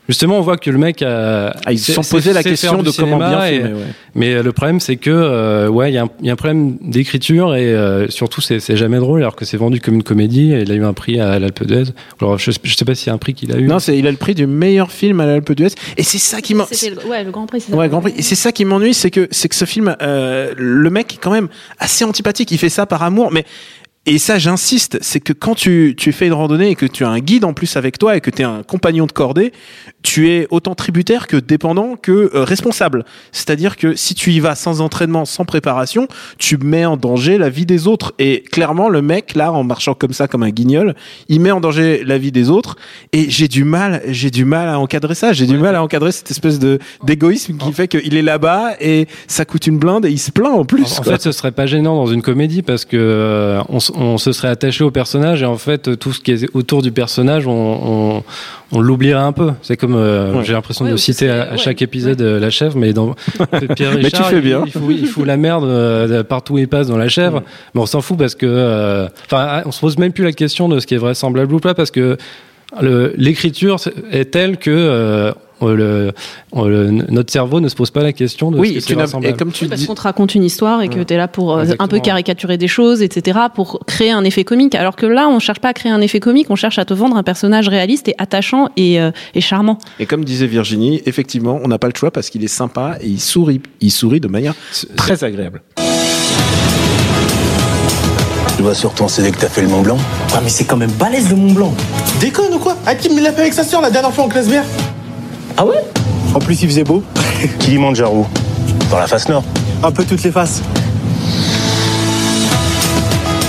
Justement, 0.08 0.38
on 0.38 0.42
voit 0.42 0.56
que 0.56 0.70
le 0.70 0.78
mec 0.78 1.02
a. 1.02 1.54
Ah, 1.64 1.72
ils 1.72 1.78
se 1.78 1.92
sont 1.92 2.02
posé 2.02 2.32
la 2.32 2.42
question 2.42 2.82
de 2.82 2.90
comment 2.90 3.18
bien 3.18 3.44
et, 3.46 3.52
filmer, 3.54 3.72
ouais. 3.72 3.80
Mais 4.14 4.42
le 4.42 4.52
problème, 4.52 4.80
c'est 4.80 4.96
que 4.96 5.10
euh, 5.10 5.68
ouais, 5.68 5.90
il 5.90 5.94
y, 5.94 5.98
a 5.98 6.02
un- 6.04 6.10
il 6.20 6.26
y 6.26 6.30
a 6.30 6.32
un 6.32 6.36
problème 6.36 6.76
d'écriture 6.80 7.54
et 7.54 7.72
euh, 7.74 8.08
surtout, 8.08 8.40
c'est 8.40 8.76
jamais 8.76 8.98
drôle 8.98 9.20
alors 9.20 9.36
que 9.36 9.44
c'est 9.44 9.56
vendu 9.56 9.80
comme 9.80 9.94
une 9.94 10.02
comédie. 10.02 10.52
Et 10.52 10.62
il 10.62 10.72
a 10.72 10.74
eu 10.74 10.84
un 10.84 10.92
prix 10.92 11.20
à 11.20 11.38
l'Alpe 11.38 11.64
d'Huez. 11.64 11.92
Alors, 12.20 12.38
je, 12.38 12.50
je 12.62 12.74
sais 12.76 12.84
pas 12.84 12.94
s'il 12.94 13.08
y 13.08 13.10
a 13.10 13.14
un 13.14 13.18
prix 13.18 13.34
qu'il 13.34 13.52
a 13.52 13.58
eu. 13.58 13.66
Non, 13.66 13.78
il 13.78 14.06
a 14.06 14.10
le 14.10 14.16
prix 14.16 14.34
du 14.34 14.46
meilleur 14.46 14.90
film 14.90 15.20
à 15.20 15.26
l'Alpe 15.26 15.52
d'Huez. 15.52 15.70
Et 15.96 16.02
c'est 16.02 16.18
ça 16.18 16.40
qui 16.40 16.54
m'en... 16.54 16.66
C'était 16.70 16.94
le, 16.94 17.08
ouais, 17.08 17.24
le 17.24 17.30
Grand 17.30 17.46
Prix, 17.46 17.60
c'est 17.62 17.70
ça. 17.72 17.76
Ouais, 17.76 17.88
Grand 17.88 18.00
Prix. 18.00 18.14
Et 18.16 18.22
c'est 18.22 18.34
ça 18.34 18.52
qui 18.52 18.64
m'ennuie, 18.64 18.94
c'est 18.94 19.10
que 19.10 19.28
c'est 19.30 19.48
que 19.48 19.54
ce 19.54 19.64
film, 19.64 19.94
euh, 20.02 20.52
le 20.56 20.90
mec 20.90 21.14
est 21.14 21.18
quand 21.18 21.30
même 21.30 21.48
assez 21.78 22.04
antipathique. 22.04 22.50
Il 22.50 22.58
fait 22.58 22.68
ça 22.68 22.86
par 22.86 23.02
amour, 23.02 23.30
mais 23.30 23.44
et 24.14 24.18
ça, 24.18 24.38
j'insiste, 24.38 24.98
c'est 25.00 25.20
que 25.20 25.32
quand 25.32 25.54
tu, 25.54 25.94
tu 25.96 26.12
fais 26.12 26.26
une 26.26 26.32
randonnée 26.32 26.70
et 26.70 26.74
que 26.74 26.86
tu 26.86 27.04
as 27.04 27.08
un 27.08 27.20
guide 27.20 27.44
en 27.44 27.52
plus 27.52 27.76
avec 27.76 27.98
toi 27.98 28.16
et 28.16 28.20
que 28.20 28.30
tu 28.30 28.42
es 28.42 28.44
un 28.44 28.62
compagnon 28.62 29.06
de 29.06 29.12
cordée, 29.12 29.52
tu 30.02 30.30
es 30.30 30.46
autant 30.50 30.74
tributaire 30.74 31.26
que 31.26 31.36
dépendant 31.36 31.96
que 31.96 32.10
euh, 32.34 32.44
responsable. 32.44 33.04
C'est-à-dire 33.32 33.76
que 33.76 33.94
si 33.94 34.14
tu 34.14 34.30
y 34.32 34.40
vas 34.40 34.54
sans 34.54 34.80
entraînement, 34.80 35.24
sans 35.24 35.44
préparation, 35.44 36.08
tu 36.38 36.56
mets 36.58 36.84
en 36.84 36.96
danger 36.96 37.38
la 37.38 37.48
vie 37.50 37.66
des 37.66 37.86
autres. 37.86 38.12
Et 38.18 38.42
clairement, 38.50 38.88
le 38.88 39.00
mec, 39.02 39.34
là, 39.34 39.52
en 39.52 39.62
marchant 39.64 39.94
comme 39.94 40.12
ça, 40.12 40.26
comme 40.28 40.42
un 40.42 40.50
guignol, 40.50 40.94
il 41.28 41.40
met 41.40 41.50
en 41.50 41.60
danger 41.60 42.02
la 42.04 42.18
vie 42.18 42.32
des 42.32 42.50
autres. 42.50 42.76
Et 43.12 43.30
j'ai 43.30 43.48
du 43.48 43.64
mal, 43.64 44.02
j'ai 44.08 44.30
du 44.30 44.44
mal 44.44 44.68
à 44.68 44.78
encadrer 44.78 45.14
ça. 45.14 45.32
J'ai 45.32 45.46
du 45.46 45.56
mal 45.58 45.76
à 45.76 45.82
encadrer 45.82 46.12
cette 46.12 46.30
espèce 46.30 46.58
de 46.58 46.78
d'égoïsme 47.04 47.56
qui 47.58 47.72
fait 47.72 47.88
qu'il 47.88 48.16
est 48.16 48.22
là-bas 48.22 48.72
et 48.80 49.06
ça 49.26 49.44
coûte 49.44 49.66
une 49.66 49.78
blinde 49.78 50.04
et 50.06 50.10
il 50.10 50.18
se 50.18 50.30
plaint 50.30 50.52
en 50.54 50.64
plus. 50.64 50.98
En 50.98 51.02
fait, 51.02 51.22
ce 51.22 51.32
serait 51.32 51.52
pas 51.52 51.66
gênant 51.66 51.94
dans 51.96 52.06
une 52.06 52.22
comédie 52.22 52.62
parce 52.62 52.84
que 52.84 52.96
euh, 52.98 53.62
on, 53.68 53.76
s- 53.78 53.92
on 54.00 54.18
se 54.18 54.32
serait 54.32 54.48
attaché 54.48 54.82
au 54.82 54.90
personnage 54.90 55.42
et 55.42 55.46
en 55.46 55.56
fait 55.58 55.96
tout 55.98 56.12
ce 56.12 56.20
qui 56.20 56.32
est 56.32 56.48
autour 56.54 56.82
du 56.82 56.90
personnage, 56.90 57.46
on, 57.46 57.52
on, 57.52 58.22
on 58.72 58.80
l'oublierait 58.80 59.20
un 59.22 59.32
peu. 59.32 59.50
C'est 59.62 59.76
comme 59.76 59.94
euh, 59.94 60.32
Ouais. 60.34 60.44
j'ai 60.44 60.52
l'impression 60.54 60.84
Ouais, 60.86 60.90
de 60.92 60.96
citer 60.96 61.28
à, 61.30 61.50
ouais. 61.52 61.58
chaque 61.58 61.82
épisode 61.82 62.20
euh, 62.22 62.40
la 62.40 62.50
chèvre, 62.50 62.76
mais 62.78 62.92
dans 62.92 63.14
Pierre 63.76 63.92
Mais 63.94 63.98
tu 63.98 64.04
Richard, 64.06 64.30
fais 64.30 64.36
il- 64.36 64.42
bien. 64.42 64.62
Il, 64.66 64.72
fout, 64.72 64.82
il 64.90 65.06
fout 65.06 65.26
la 65.26 65.36
merde 65.36 65.64
euh, 65.64 66.22
partout 66.24 66.54
où 66.54 66.58
il 66.58 66.66
passe 66.68 66.88
dans 66.88 66.96
la 66.98 67.08
chèvre, 67.08 67.42
mais 67.74 67.80
on 67.80 67.86
s'en 67.86 68.00
fout 68.00 68.16
parce 68.18 68.34
que 68.34 68.46
euh, 68.46 69.06
enfin 69.26 69.62
on 69.66 69.70
se 69.72 69.80
pose 69.80 69.98
même 69.98 70.12
plus 70.12 70.24
la 70.24 70.32
question 70.32 70.68
de 70.68 70.80
ce 70.80 70.86
qui 70.86 70.94
est 70.94 70.98
vraisemblable 70.98 71.52
ou 71.54 71.60
pas 71.60 71.74
parce 71.74 71.90
que 71.90 72.16
l'écriture 73.16 73.76
est 74.12 74.30
telle 74.30 74.56
que 74.56 74.70
euh, 74.70 75.32
le- 75.68 76.12
on 76.52 76.64
le- 76.64 76.90
notre 76.90 77.32
cerveau 77.32 77.60
ne 77.60 77.68
se 77.68 77.74
pose 77.74 77.90
pas 77.90 78.02
la 78.02 78.12
question 78.12 78.50
de 78.50 78.56
ce 78.56 78.60
oui, 78.60 78.72
que 78.72 78.76
et, 78.78 78.80
c'est 78.80 78.86
tu 78.88 78.96
n'as- 78.96 79.06
et 79.28 79.32
comme 79.34 79.52
tu 79.52 79.64
Oui, 79.64 79.68
parce 79.68 79.80
dis, 79.80 79.86
qu'on 79.86 79.94
te 79.94 80.00
raconte 80.02 80.34
une 80.34 80.44
histoire 80.44 80.82
et 80.82 80.88
que 80.88 80.98
Ouais. 80.98 81.04
tu 81.04 81.14
es 81.14 81.16
là 81.16 81.28
pour 81.28 81.56
euh, 81.56 81.64
un 81.78 81.88
peu 81.88 82.00
caricaturer 82.00 82.56
des 82.58 82.68
choses, 82.68 83.02
etc., 83.02 83.38
pour 83.54 83.80
créer 83.86 84.10
un 84.10 84.24
effet 84.24 84.44
comique. 84.44 84.74
Alors 84.74 84.96
que 84.96 85.06
là, 85.06 85.28
on 85.28 85.38
cherche 85.38 85.60
pas 85.60 85.68
à 85.68 85.72
créer 85.74 85.92
un 85.92 86.00
effet 86.00 86.20
comique, 86.20 86.46
on 86.50 86.56
cherche 86.56 86.78
à 86.78 86.84
te 86.84 86.94
vendre 86.94 87.16
un 87.16 87.22
personnage 87.22 87.68
réaliste 87.68 88.08
et 88.08 88.14
attachant 88.18 88.68
et, 88.76 89.00
euh, 89.00 89.10
et 89.34 89.40
charmant. 89.40 89.78
et 89.98 90.06
comme 90.06 90.24
disait 90.24 90.46
Virginie, 90.46 91.02
effectivement, 91.06 91.60
on 91.62 91.68
n'a 91.68 91.78
pas 91.78 91.88
le 91.88 91.94
choix 91.96 92.10
parce 92.10 92.30
qu'il 92.30 92.42
est 92.44 92.48
sympa 92.48 92.96
et 93.00 93.06
il 93.06 93.20
sourit, 93.20 93.60
il 93.80 93.90
sourit 93.90 94.20
de 94.20 94.28
manière 94.28 94.54
très 94.96 95.22
agréable. 95.24 95.62
Tu 98.56 98.62
vas 98.66 98.74
sur 98.74 98.92
ton 98.92 99.08
CD 99.08 99.30
que 99.30 99.38
t'as 99.38 99.48
fait 99.48 99.62
le 99.62 99.68
Mont 99.68 99.80
Blanc 99.80 99.96
Ah 100.34 100.40
mais 100.42 100.50
c'est 100.50 100.64
quand 100.64 100.76
même 100.76 100.90
balèze 100.92 101.30
le 101.30 101.36
Mont 101.36 101.52
Blanc. 101.52 101.74
Déconne 102.20 102.52
ou 102.52 102.58
quoi? 102.58 102.76
Hakim, 102.84 103.12
il 103.16 103.22
l'a 103.22 103.32
fait 103.32 103.40
avec 103.42 103.54
sa 103.54 103.64
sœur 103.64 103.80
la 103.80 103.90
dernière 103.90 104.12
fois 104.12 104.24
en 104.24 104.28
classe 104.28 104.48
bière. 104.48 104.64
Ah 105.62 105.66
ouais 105.66 105.84
En 106.34 106.38
plus, 106.38 106.62
il 106.62 106.68
faisait 106.70 106.84
beau. 106.84 107.04
Kilimanjaro. 107.58 108.26
Dans 108.90 108.98
la 108.98 109.06
face 109.06 109.28
nord. 109.28 109.44
Un 109.82 109.92
peu 109.92 110.06
toutes 110.06 110.22
les 110.22 110.30
faces. 110.30 110.62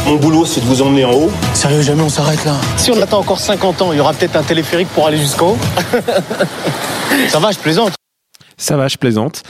Mon 0.06 0.18
boulot, 0.18 0.46
c'est 0.46 0.60
de 0.60 0.66
vous 0.66 0.82
emmener 0.82 1.06
en 1.06 1.14
haut. 1.14 1.32
Sérieux, 1.54 1.82
jamais 1.82 2.02
on 2.02 2.10
s'arrête 2.10 2.44
là. 2.44 2.56
Si 2.76 2.92
on 2.92 3.02
attend 3.02 3.20
encore 3.20 3.40
50 3.40 3.82
ans, 3.82 3.94
il 3.94 3.98
y 3.98 4.02
aura 4.02 4.12
peut-être 4.14 4.36
un 4.36 4.44
téléphérique 4.44 4.90
pour 4.90 5.08
aller 5.08 5.18
jusqu'en 5.20 5.52
haut. 5.52 5.58
Ça 7.30 7.40
va, 7.40 7.52
je 7.52 7.60
plaisante. 7.60 7.94
Ça 8.58 8.76
va, 8.76 8.90
je 8.90 8.98
plaisante. 8.98 9.44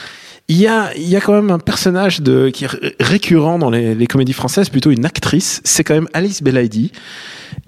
Il 0.48 0.58
y 0.58 0.68
a, 0.68 0.91
il 0.96 1.10
y 1.10 1.15
a 1.15 1.20
quand 1.22 1.34
même 1.34 1.50
un 1.50 1.58
personnage 1.58 2.22
de, 2.22 2.50
qui 2.50 2.65
est 2.65 2.68
ré- 2.68 2.96
récurrent 3.00 3.58
dans 3.58 3.72
les, 3.72 3.96
les 3.96 4.06
comédies 4.06 4.34
françaises, 4.34 4.70
plutôt 4.70 4.91
une 4.91 5.03
actrice. 5.08 5.62
C'est 5.63 5.84
quand 5.84 5.96
même 5.96 6.10
Alice 6.13 6.44
Belaïdi, 6.44 6.91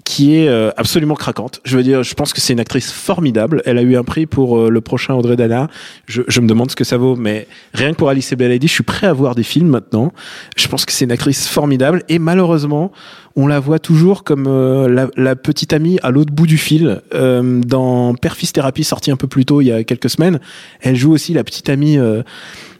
qui 0.04 0.36
est 0.36 0.48
euh, 0.48 0.70
absolument 0.76 1.14
craquante. 1.14 1.60
Je 1.64 1.76
veux 1.76 1.82
dire, 1.82 2.02
je 2.02 2.14
pense 2.14 2.34
que 2.34 2.40
c'est 2.40 2.52
une 2.52 2.60
actrice 2.60 2.92
formidable. 2.92 3.62
Elle 3.64 3.78
a 3.78 3.82
eu 3.82 3.96
un 3.96 4.04
prix 4.04 4.26
pour 4.26 4.58
euh, 4.58 4.68
le 4.68 4.80
prochain 4.82 5.14
Audrey 5.14 5.36
Dana. 5.36 5.68
Je, 6.06 6.22
je 6.28 6.40
me 6.40 6.46
demande 6.46 6.70
ce 6.70 6.76
que 6.76 6.84
ça 6.84 6.98
vaut, 6.98 7.16
mais 7.16 7.48
rien 7.72 7.90
que 7.92 7.96
pour 7.96 8.10
Alice 8.10 8.32
Belaïdi, 8.34 8.68
je 8.68 8.72
suis 8.72 8.82
prêt 8.84 9.06
à 9.06 9.12
voir 9.14 9.34
des 9.34 9.42
films 9.42 9.68
maintenant. 9.68 10.12
Je 10.56 10.68
pense 10.68 10.84
que 10.84 10.92
c'est 10.92 11.06
une 11.06 11.12
actrice 11.12 11.48
formidable 11.48 12.02
et 12.10 12.18
malheureusement, 12.18 12.92
on 13.34 13.46
la 13.46 13.58
voit 13.60 13.78
toujours 13.78 14.24
comme 14.24 14.46
euh, 14.46 14.88
la, 14.88 15.08
la 15.16 15.36
petite 15.36 15.72
amie 15.72 15.98
à 16.02 16.10
l'autre 16.10 16.32
bout 16.32 16.46
du 16.46 16.58
fil. 16.58 17.00
Euh, 17.14 17.60
dans 17.66 18.14
Père 18.14 18.36
Fils 18.36 18.52
Thérapie, 18.52 18.84
sorti 18.84 19.10
un 19.10 19.16
peu 19.16 19.26
plus 19.26 19.46
tôt 19.46 19.62
il 19.62 19.66
y 19.68 19.72
a 19.72 19.84
quelques 19.84 20.10
semaines, 20.10 20.38
elle 20.82 20.96
joue 20.96 21.12
aussi 21.12 21.32
la 21.32 21.44
petite 21.44 21.68
amie. 21.70 21.96
euh, 21.98 22.22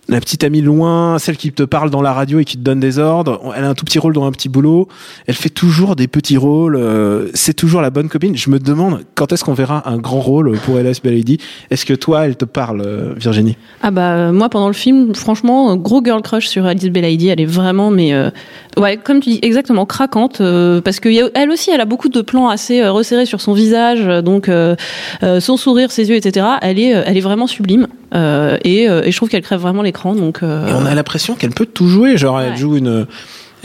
la 0.08 0.20
petite 0.20 0.44
amie 0.44 0.60
loin, 0.60 1.18
celle 1.18 1.36
qui 1.36 1.52
te 1.52 1.62
parle 1.62 1.90
dans 1.90 2.02
la 2.02 2.12
radio 2.12 2.38
et 2.38 2.44
qui 2.44 2.56
te 2.56 2.62
donne 2.62 2.80
des 2.80 2.98
ordres. 2.98 3.40
Elle 3.56 3.64
a 3.64 3.68
un 3.68 3.74
tout 3.74 3.84
petit 3.84 3.98
rôle 3.98 4.12
dans 4.12 4.24
un 4.24 4.32
petit 4.32 4.48
boulot. 4.48 4.88
Elle 5.26 5.34
fait 5.34 5.48
toujours 5.48 5.96
des 5.96 6.08
petits 6.08 6.36
rôles. 6.36 6.76
euh, 6.76 7.28
c'est 7.34 7.54
toujours 7.54 7.80
la 7.80 7.90
bonne 7.90 8.08
copine. 8.08 8.36
Je 8.36 8.50
me 8.50 8.58
demande 8.58 9.00
quand 9.14 9.32
est-ce 9.32 9.44
qu'on 9.44 9.54
verra 9.54 9.88
un 9.88 9.96
grand 9.96 10.20
rôle 10.20 10.58
pour 10.58 10.76
Alice 10.76 11.00
Belaïdi. 11.00 11.38
Est-ce 11.70 11.86
que 11.86 11.94
toi, 11.94 12.26
elle 12.26 12.36
te 12.36 12.44
parle, 12.44 12.82
euh, 12.84 13.14
Virginie? 13.16 13.56
Ah 13.82 13.90
bah 13.90 14.12
euh, 14.12 14.32
moi 14.32 14.48
pendant 14.48 14.66
le 14.68 14.74
film, 14.74 15.14
franchement, 15.14 15.76
gros 15.76 16.04
girl 16.04 16.20
crush 16.22 16.48
sur 16.48 16.66
Alice 16.66 16.90
Belaïdi, 16.90 17.28
elle 17.28 17.40
est 17.40 17.46
vraiment 17.46 17.90
mais 17.90 18.12
ouais 18.78 18.96
comme 18.96 19.20
tu 19.20 19.30
dis 19.30 19.38
exactement 19.42 19.86
craquante 19.86 20.38
parce 20.84 21.00
que 21.00 21.08
aussi 21.52 21.70
elle 21.70 21.80
a 21.80 21.84
beaucoup 21.84 22.08
de 22.08 22.20
plans 22.22 22.48
assez 22.48 22.86
resserrés 22.86 23.26
sur 23.26 23.40
son 23.40 23.52
visage, 23.52 24.06
donc 24.22 24.50
son 25.20 25.56
sourire, 25.56 25.90
ses 25.90 26.08
yeux, 26.08 26.16
etc. 26.16 26.46
Elle 26.62 26.78
est 26.78 26.90
elle 26.90 27.16
est 27.16 27.20
vraiment 27.20 27.46
sublime 27.46 27.86
euh, 28.14 28.56
et, 28.64 28.88
euh, 28.88 29.02
et 29.04 29.10
je 29.10 29.16
trouve 29.16 29.28
qu'elle 29.28 29.42
crève 29.42 29.60
vraiment 29.60 29.82
l'écran 29.82 30.14
donc. 30.14 30.42
euh, 30.42 30.66
Et 30.68 30.72
on 30.72 30.86
a 30.86 30.94
l'impression 30.94 31.34
qu'elle 31.34 31.50
peut 31.50 31.66
tout 31.66 31.88
jouer. 31.88 32.16
Genre, 32.16 32.40
elle 32.40 32.56
joue 32.56 32.76
une, 32.76 33.06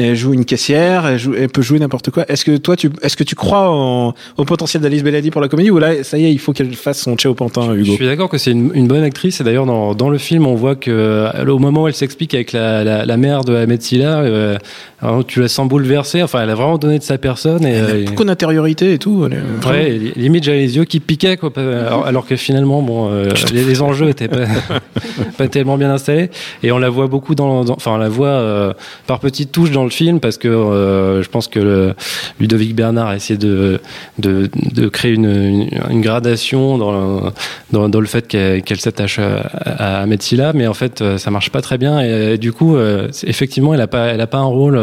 elle 0.04 0.16
joue 0.16 0.34
une 0.34 0.46
caissière, 0.46 1.06
elle, 1.08 1.20
joue- 1.20 1.34
elle 1.38 1.50
peut 1.50 1.62
jouer 1.62 1.80
n'importe 1.80 2.10
quoi. 2.12 2.26
Est-ce 2.30 2.46
que 2.46 2.58
toi, 2.58 2.76
tu, 2.76 2.90
est-ce 3.02 3.16
que 3.18 3.24
tu 3.24 3.36
crois 3.36 3.70
en- 3.70 4.14
au 4.38 4.46
potentiel 4.46 4.82
d'Alice 4.84 5.04
Belaïdi 5.04 5.32
pour 5.32 5.42
la 5.42 5.48
comédie 5.48 5.72
ou 5.72 5.80
là, 5.80 6.04
ça 6.04 6.18
y 6.18 6.26
est, 6.26 6.32
il 6.32 6.40
faut 6.40 6.54
qu'elle 6.54 6.74
fasse 6.76 7.00
son 7.02 7.16
Tché 7.16 7.28
au 7.28 7.34
pantin, 7.34 7.74
Je 7.74 7.80
Hugo 7.82 7.94
suis 7.94 8.06
d'accord 8.06 8.30
que 8.30 8.38
c'est 8.38 8.52
une, 8.52 8.72
une 8.74 8.88
bonne 8.88 9.04
actrice 9.04 9.42
et 9.42 9.44
d'ailleurs 9.44 9.66
dans, 9.66 9.94
dans 9.96 10.10
le 10.10 10.18
film 10.18 10.46
on 10.48 10.56
voit 10.56 10.76
que 10.76 10.90
euh, 10.92 11.46
au 11.48 11.60
moment 11.60 11.84
où 11.84 11.88
elle 11.88 11.94
s'explique 11.94 12.34
avec 12.34 12.52
la, 12.54 12.84
la, 12.84 13.06
la 13.06 13.18
mère 13.18 13.44
de 13.44 13.56
Ahmed 13.56 13.82
Silla, 13.82 14.20
euh, 14.20 14.58
alors, 15.02 15.26
tu 15.26 15.40
la 15.40 15.48
sens 15.48 15.68
bouleversée. 15.70 16.22
Enfin, 16.24 16.42
elle 16.44 16.50
a 16.50 16.56
vraiment 16.56 16.78
donné 16.78 17.00
de 17.00 17.04
sa 17.04 17.18
personne 17.18 17.66
et, 17.66 17.72
Elle 17.72 17.84
euh, 17.86 18.04
a 18.06 18.10
beaucoup 18.10 18.26
d'intériorité 18.26 18.94
et 18.94 18.98
tout. 19.00 19.26
elle 19.26 19.34
est 19.34 19.68
Ouais, 19.70 19.92
et 19.92 20.14
limite 20.20 20.44
j'avais 20.44 20.58
les 20.60 20.76
yeux 20.76 20.84
qui 20.86 21.00
piquaient 21.00 21.38
quoi, 21.38 21.52
alors, 21.56 22.06
alors 22.06 22.26
que 22.26 22.36
finalement 22.36 22.82
bon, 22.82 23.10
euh, 23.12 23.30
les, 23.54 23.64
les 23.64 23.82
enjeux 23.82 24.10
étaient 24.10 24.28
pas, 24.28 24.46
pas 25.38 25.48
tellement 25.48 25.78
bien 25.78 25.92
installés 25.92 26.30
et 26.64 26.72
on 26.72 26.78
la 26.80 26.90
voit 26.90 27.08
beaucoup 27.08 27.36
dans, 27.36 27.64
dans- 27.64 27.74
enfin 27.76 27.92
on 27.94 27.98
la 27.98 28.10
voit 28.10 28.28
euh, 28.28 28.74
par 29.08 29.20
petites 29.20 29.52
touches 29.52 29.72
dans 29.72 29.84
le 29.90 29.94
film 29.94 30.20
parce 30.20 30.38
que 30.38 30.48
euh, 30.48 31.22
je 31.24 31.30
pense 31.30 31.48
que 31.48 31.60
le, 31.60 31.94
Ludovic 32.40 32.76
Bernard 32.76 33.08
a 33.10 33.16
essayé 33.16 33.38
de 33.38 33.80
de, 34.18 34.50
de 34.74 34.88
créer 34.88 35.12
une, 35.14 35.26
une, 35.26 35.70
une 35.90 36.02
gradation 36.02 36.78
dans 36.78 36.92
le, 36.92 37.32
dans, 37.72 37.90
dans 37.90 38.00
le 38.00 38.08
fait 38.08 38.28
qu'elle 38.28 38.80
s'attache 38.80 39.20
à, 39.20 39.40
à 39.66 40.02
Ahmed 40.04 40.22
Silla, 40.22 40.54
mais 40.54 40.68
en 40.68 40.74
fait 40.74 41.02
euh, 41.02 41.18
ça 41.18 41.32
marche 41.32 41.50
pas 41.50 41.62
très 41.62 41.78
bien 41.78 42.00
et, 42.02 42.38
du 42.38 42.54
coup 42.54 42.76
euh, 42.76 43.08
effectivement 43.24 43.74
elle 43.74 43.82
a 43.82 43.88
pas 43.88 44.06
elle 44.14 44.22
a 44.22 44.28
pas 44.28 44.38
un 44.40 44.44
rôle 44.60 44.78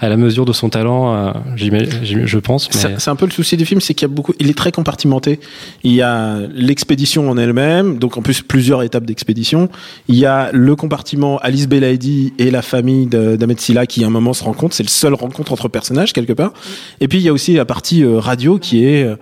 à 0.00 0.08
la 0.08 0.16
mesure 0.16 0.44
de 0.44 0.52
son 0.52 0.68
talent, 0.68 1.32
j'im- 1.56 1.86
je 2.02 2.38
pense. 2.38 2.68
Mais... 2.74 2.94
C'est 2.98 3.10
un 3.10 3.16
peu 3.16 3.26
le 3.26 3.30
souci 3.32 3.56
du 3.56 3.64
film, 3.64 3.80
c'est 3.80 3.94
qu'il 3.94 4.06
y 4.08 4.10
a 4.10 4.14
beaucoup, 4.14 4.32
il 4.40 4.50
est 4.50 4.58
très 4.58 4.72
compartimenté. 4.72 5.40
Il 5.84 5.92
y 5.92 6.02
a 6.02 6.36
l'expédition 6.54 7.28
en 7.30 7.36
elle-même, 7.38 7.98
donc 7.98 8.16
en 8.16 8.22
plus 8.22 8.42
plusieurs 8.42 8.82
étapes 8.82 9.04
d'expédition. 9.04 9.68
Il 10.08 10.16
y 10.16 10.26
a 10.26 10.50
le 10.52 10.74
compartiment 10.76 11.38
Alice 11.38 11.68
Belaïdi 11.68 12.32
et 12.38 12.50
la 12.50 12.62
famille 12.62 13.06
d'Ahmed 13.06 13.60
Silla 13.60 13.86
qui 13.86 14.04
à 14.04 14.06
un 14.06 14.10
moment 14.10 14.29
se 14.32 14.44
rencontrent. 14.44 14.74
C'est 14.74 14.82
le 14.82 14.88
seul 14.88 15.14
rencontre 15.14 15.52
entre 15.52 15.68
personnages 15.68 16.12
quelque 16.12 16.32
part. 16.32 16.52
Et 17.00 17.08
puis 17.08 17.18
il 17.18 17.24
y 17.24 17.28
a 17.28 17.32
aussi 17.32 17.54
la 17.54 17.64
partie 17.64 18.02
euh, 18.02 18.18
radio 18.18 18.58
qui 18.58 18.84
est 18.84 19.04
euh, 19.04 19.16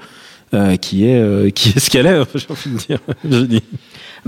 euh, 0.55 0.77
qui 0.77 1.05
est 1.05 1.53
qui 1.53 1.71
est 1.71 1.79
ce 1.79 1.91
qu'elle 1.91 2.07
est. 2.07 2.23
J'ai 2.35 2.47
envie 2.50 2.71
de 2.71 3.47
dire. 3.47 3.61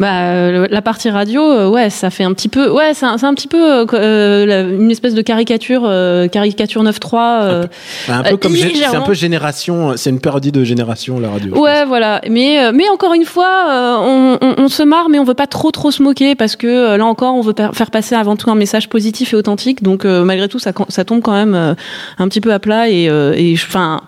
Bah, 0.01 0.31
euh, 0.33 0.67
la 0.71 0.83
partie 0.83 1.11
radio, 1.11 1.43
euh, 1.43 1.69
ouais, 1.69 1.91
ça 1.91 2.11
fait 2.11 2.25
un 2.25 2.33
petit 2.33 2.49
peu, 2.49 2.71
ouais, 2.71 2.95
c'est 2.95 3.07
un, 3.07 3.19
c'est 3.19 3.27
un 3.27 3.35
petit 3.35 3.47
peu 3.49 3.63
euh, 3.63 3.85
euh, 3.95 4.77
une 4.79 4.91
espèce 4.91 5.15
de 5.15 5.21
caricature, 5.23 5.83
euh, 5.85 6.27
caricature 6.27 6.83
9.3. 6.83 7.43
euh, 7.43 7.65
Un 8.09 8.23
peu 8.23 8.35
Euh, 8.35 8.37
comme 8.39 8.53
gé- 8.55 8.73
c'est 8.75 8.97
un 8.97 9.03
peu 9.03 9.13
génération. 9.15 9.93
C'est 9.97 10.11
une 10.11 10.21
parodie 10.21 10.51
de 10.53 10.65
génération 10.65 11.21
la 11.21 11.29
radio. 11.31 11.55
Ouais, 11.57 11.85
voilà. 11.85 12.23
Mais 12.31 12.73
mais 12.73 12.89
encore 12.89 13.13
une 13.15 13.27
fois, 13.27 13.67
euh, 13.69 13.97
on, 14.01 14.39
on, 14.41 14.55
on 14.65 14.69
se 14.69 14.83
marre, 14.83 15.11
mais 15.11 15.19
on 15.19 15.25
veut 15.25 15.35
pas 15.35 15.47
trop 15.47 15.71
trop 15.71 15.91
se 15.91 16.03
moquer 16.03 16.35
parce 16.35 16.57
que 16.57 16.97
là 16.97 17.05
encore, 17.05 17.35
on 17.35 17.43
veut 17.43 17.53
pa- 17.53 17.73
faire 17.73 17.91
passer 17.91 18.15
avant 18.15 18.37
tout 18.37 18.51
un 18.51 18.55
message 18.55 18.89
positif 18.89 19.35
et 19.35 19.37
authentique. 19.37 19.83
Donc 19.83 20.05
euh, 20.07 20.25
malgré 20.25 20.49
tout, 20.49 20.59
ça 20.59 20.73
ça 20.89 21.05
tombe 21.05 21.21
quand 21.21 21.33
même 21.35 21.55
euh, 21.55 21.75
un 22.19 22.27
petit 22.29 22.41
peu 22.41 22.53
à 22.55 22.59
plat 22.59 22.89
et 22.89 23.09
euh, 23.11 23.35
et 23.37 23.53
enfin. 23.55 24.01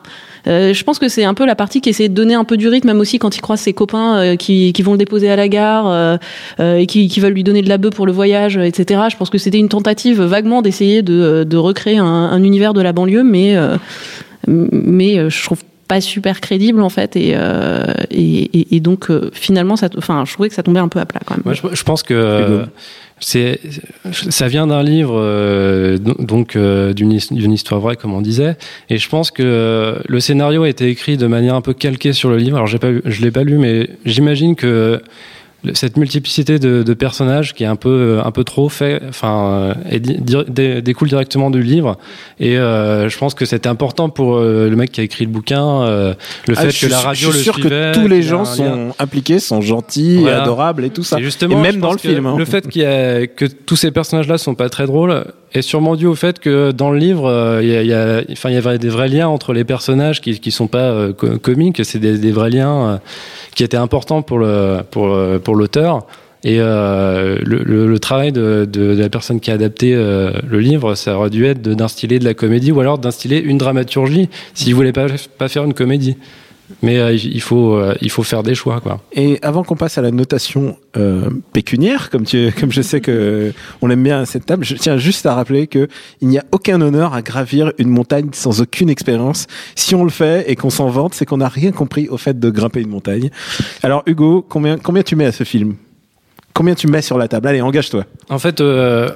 Euh, 0.46 0.72
je 0.72 0.84
pense 0.84 0.98
que 0.98 1.08
c'est 1.08 1.24
un 1.24 1.34
peu 1.34 1.46
la 1.46 1.54
partie 1.54 1.80
qui 1.80 1.90
essaie 1.90 2.08
de 2.08 2.14
donner 2.14 2.34
un 2.34 2.44
peu 2.44 2.56
du 2.56 2.68
rythme, 2.68 2.88
même 2.88 3.00
aussi 3.00 3.18
quand 3.18 3.36
il 3.36 3.40
croise 3.40 3.60
ses 3.60 3.72
copains 3.72 4.16
euh, 4.18 4.36
qui, 4.36 4.72
qui 4.72 4.82
vont 4.82 4.92
le 4.92 4.98
déposer 4.98 5.30
à 5.30 5.36
la 5.36 5.48
gare 5.48 5.88
euh, 5.88 6.16
euh, 6.60 6.76
et 6.76 6.86
qui, 6.86 7.08
qui 7.08 7.20
veulent 7.20 7.32
lui 7.32 7.44
donner 7.44 7.62
de 7.62 7.68
la 7.68 7.78
bœuf 7.78 7.94
pour 7.94 8.06
le 8.06 8.12
voyage, 8.12 8.56
etc. 8.56 9.02
Je 9.10 9.16
pense 9.16 9.30
que 9.30 9.38
c'était 9.38 9.58
une 9.58 9.68
tentative 9.68 10.22
vaguement 10.22 10.62
d'essayer 10.62 11.02
de, 11.02 11.44
de 11.44 11.56
recréer 11.56 11.98
un, 11.98 12.04
un 12.04 12.42
univers 12.42 12.74
de 12.74 12.80
la 12.80 12.92
banlieue, 12.92 13.22
mais 13.22 13.56
mais 14.48 15.30
je 15.30 15.44
trouve 15.44 15.62
pas 15.92 16.00
super 16.00 16.40
crédible 16.40 16.80
en 16.80 16.88
fait 16.88 17.16
et 17.16 17.32
euh, 17.34 17.84
et, 18.10 18.44
et, 18.58 18.76
et, 18.76 18.80
donc 18.80 19.10
euh, 19.10 19.28
finalement 19.34 19.76
ça 19.76 19.88
enfin 19.98 20.24
je 20.26 20.32
trouvais 20.32 20.48
que 20.48 20.54
ça 20.54 20.62
tombait 20.62 20.80
un 20.80 20.88
peu 20.88 21.00
à 21.00 21.04
plat 21.04 21.20
quand 21.26 21.34
même. 21.36 21.42
Moi, 21.44 21.52
je, 21.52 21.60
je 21.70 21.82
pense 21.82 22.02
que 22.02 22.14
euh, 22.14 22.64
c'est 23.20 23.60
ça 24.10 24.48
vient 24.48 24.66
d'un 24.66 24.82
livre 24.82 25.16
euh, 25.18 25.98
donc 25.98 26.56
euh, 26.56 26.94
d'une 26.94 27.18
d'une 27.30 27.52
histoire 27.52 27.80
vraie 27.82 27.96
comme 27.96 28.14
on 28.14 28.22
disait. 28.22 28.56
Et 28.88 28.96
je 28.96 29.06
pense 29.06 29.30
que 29.30 29.98
le 30.14 30.20
scénario 30.20 30.62
a 30.62 30.68
été 30.70 30.88
écrit 30.88 31.18
de 31.18 31.26
manière 31.26 31.56
un 31.56 31.60
peu 31.60 31.74
calquée 31.74 32.14
sur 32.14 32.30
le 32.30 32.38
livre. 32.38 32.56
Alors 32.56 32.68
j'ai 32.68 32.78
pas 32.78 32.92
je 33.04 33.20
l'ai 33.20 33.30
pas 33.30 33.44
lu 33.44 33.58
mais 33.58 33.90
j'imagine 34.06 34.56
que 34.56 35.02
cette 35.74 35.96
multiplicité 35.96 36.58
de, 36.58 36.82
de 36.82 36.94
personnages 36.94 37.54
qui 37.54 37.62
est 37.62 37.68
un 37.68 37.76
peu 37.76 38.18
un 38.24 38.30
peu 38.32 38.42
trop 38.42 38.68
fait 38.68 39.00
enfin 39.08 39.74
euh, 39.92 39.98
di- 39.98 40.82
découle 40.82 41.08
directement 41.08 41.50
du 41.50 41.62
livre 41.62 41.98
et 42.40 42.58
euh, 42.58 43.08
je 43.08 43.16
pense 43.16 43.34
que 43.34 43.44
c'était 43.44 43.68
important 43.68 44.08
pour 44.08 44.36
euh, 44.38 44.68
le 44.68 44.74
mec 44.74 44.90
qui 44.90 45.00
a 45.00 45.04
écrit 45.04 45.24
le 45.24 45.30
bouquin 45.30 45.82
euh, 45.82 46.14
le 46.48 46.54
Ah, 46.58 46.62
fait 46.68 46.86
que 46.86 46.90
la 46.90 46.98
radio 46.98 47.28
je 47.30 47.36
suis 47.36 47.38
le 47.38 47.42
sûr 47.44 47.54
suivait 47.54 47.92
que 47.94 48.00
tous 48.00 48.08
les 48.08 48.22
gens 48.22 48.44
sont 48.44 48.64
lien. 48.64 48.88
impliqués, 48.98 49.38
sont 49.38 49.60
gentils, 49.60 50.18
Voilà. 50.18 50.42
adorables 50.42 50.84
et 50.84 50.90
tout 50.90 51.04
ça. 51.04 51.20
Et 51.20 51.22
justement, 51.22 51.58
et 51.58 51.62
même 51.62 51.78
dans 51.80 51.92
le 51.92 51.98
film. 51.98 52.26
hein. 52.26 52.34
Le 52.36 52.44
fait 52.44 52.64
y 52.74 52.84
a, 52.84 53.26
que 53.28 53.44
tous 53.44 53.76
ces 53.76 53.90
personnages-là 53.92 54.38
sont 54.38 54.54
pas 54.56 54.68
très 54.68 54.86
drôles 54.86 55.24
est 55.54 55.62
sûrement 55.62 55.96
dû 55.96 56.06
au 56.06 56.14
fait 56.14 56.38
que 56.38 56.70
dans 56.72 56.90
le 56.90 56.98
livre, 56.98 57.26
euh, 57.28 57.60
il 57.62 57.68
y 57.68 57.76
a, 57.76 57.82
il 57.82 57.88
y 57.88 57.92
a- 57.94 58.22
enfin, 58.32 58.50
il 58.50 58.54
y 58.54 58.58
avait 58.58 58.78
des 58.78 58.88
vrais 58.88 59.08
liens 59.08 59.28
entre 59.28 59.52
les 59.52 59.64
personnages 59.64 60.20
qui, 60.20 60.38
qui 60.40 60.50
sont 60.50 60.66
pas 60.66 60.90
euh, 60.90 61.12
co- 61.12 61.38
comiques, 61.38 61.84
c'est 61.84 61.98
des, 61.98 62.18
des 62.18 62.32
vrais 62.32 62.50
liens 62.50 62.88
euh, 62.88 62.96
qui 63.54 63.62
étaient 63.64 63.76
importants 63.76 64.22
pour 64.22 64.38
le, 64.38 64.78
pour, 64.90 65.16
pour 65.44 65.54
l'auteur. 65.56 66.06
Et 66.44 66.56
euh, 66.58 67.36
le, 67.44 67.58
le- 67.64 67.86
le 67.86 67.98
travail 68.00 68.32
de, 68.32 68.68
de, 68.70 68.94
de 68.94 69.00
la 69.00 69.08
personne 69.08 69.38
qui 69.38 69.50
a 69.50 69.54
adapté 69.54 69.94
euh, 69.94 70.32
le 70.48 70.58
livre, 70.58 70.94
ça 70.96 71.16
aurait 71.16 71.30
dû 71.30 71.44
être 71.46 71.62
de- 71.62 71.74
d'instiller 71.74 72.18
de 72.18 72.24
la 72.24 72.34
comédie 72.34 72.72
ou 72.72 72.80
alors 72.80 72.98
d'instiller 72.98 73.40
une 73.40 73.58
dramaturgie 73.58 74.28
s'il 74.54 74.74
voulait 74.74 74.92
pas, 74.92 75.06
pas 75.38 75.48
faire 75.48 75.62
une 75.64 75.74
comédie. 75.74 76.16
Mais 76.82 76.98
euh, 76.98 77.12
il 77.14 77.40
faut, 77.40 77.74
euh, 77.74 77.94
il 78.00 78.10
faut 78.10 78.22
faire 78.22 78.42
des 78.42 78.54
choix, 78.54 78.80
quoi. 78.80 79.00
Et 79.12 79.38
avant 79.42 79.62
qu'on 79.62 79.76
passe 79.76 79.98
à 79.98 80.02
la 80.02 80.10
notation 80.10 80.76
euh, 80.96 81.28
pécuniaire, 81.52 82.10
comme 82.10 82.24
tu, 82.24 82.52
comme 82.60 82.72
je 82.72 82.82
sais 82.82 83.00
que 83.00 83.52
on 83.80 83.90
aime 83.90 84.02
bien 84.02 84.20
à 84.20 84.26
cette 84.26 84.46
table, 84.46 84.64
je 84.64 84.74
tiens 84.74 84.96
juste 84.96 85.26
à 85.26 85.34
rappeler 85.34 85.66
que 85.66 85.88
il 86.20 86.28
n'y 86.28 86.38
a 86.38 86.44
aucun 86.52 86.80
honneur 86.80 87.14
à 87.14 87.22
gravir 87.22 87.72
une 87.78 87.88
montagne 87.88 88.28
sans 88.32 88.60
aucune 88.60 88.90
expérience. 88.90 89.46
Si 89.74 89.94
on 89.94 90.04
le 90.04 90.10
fait 90.10 90.50
et 90.50 90.56
qu'on 90.56 90.70
s'en 90.70 90.88
vante, 90.88 91.14
c'est 91.14 91.26
qu'on 91.26 91.38
n'a 91.38 91.48
rien 91.48 91.72
compris 91.72 92.08
au 92.08 92.16
fait 92.16 92.38
de 92.38 92.50
grimper 92.50 92.80
une 92.80 92.90
montagne. 92.90 93.30
Alors 93.82 94.02
Hugo, 94.06 94.44
combien, 94.48 94.78
combien 94.78 95.02
tu 95.02 95.16
mets 95.16 95.26
à 95.26 95.32
ce 95.32 95.44
film? 95.44 95.76
Combien 96.54 96.74
tu 96.74 96.86
mets 96.86 97.02
sur 97.02 97.18
la 97.18 97.28
table? 97.28 97.48
Allez, 97.48 97.62
engage-toi. 97.62 98.04
En 98.28 98.38
fait, 98.38 98.60
euh, 98.60 99.10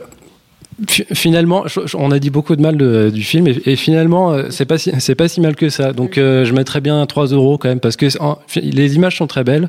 finalement, 1.13 1.65
on 1.95 2.11
a 2.11 2.19
dit 2.19 2.31
beaucoup 2.31 2.55
de 2.57 2.63
mal 2.63 2.77
de- 2.77 3.11
du 3.13 3.23
film 3.23 3.47
et, 3.49 3.57
et 3.67 3.77
finalement, 3.77 4.33
euh, 4.33 4.47
c'est 4.51 4.67
pas 4.67 4.79
si, 4.79 4.93
c'est 4.99 5.15
pas 5.15 5.29
si 5.29 5.41
mal 5.41 5.57
que 5.57 5.69
ça. 5.69 5.93
Donc, 5.93 6.19
euh, 6.19 6.45
je 6.45 6.53
mettrais 6.53 6.81
bien 6.81 7.05
3 7.07 7.27
euros 7.29 7.59
quand 7.59 7.69
même 7.69 7.81
parce 7.81 7.97
que 7.97 8.07
en- 8.21 8.39
les 8.55 8.95
images 8.97 9.17
sont 9.17 9.27
très 9.27 9.45
belles. 9.45 9.69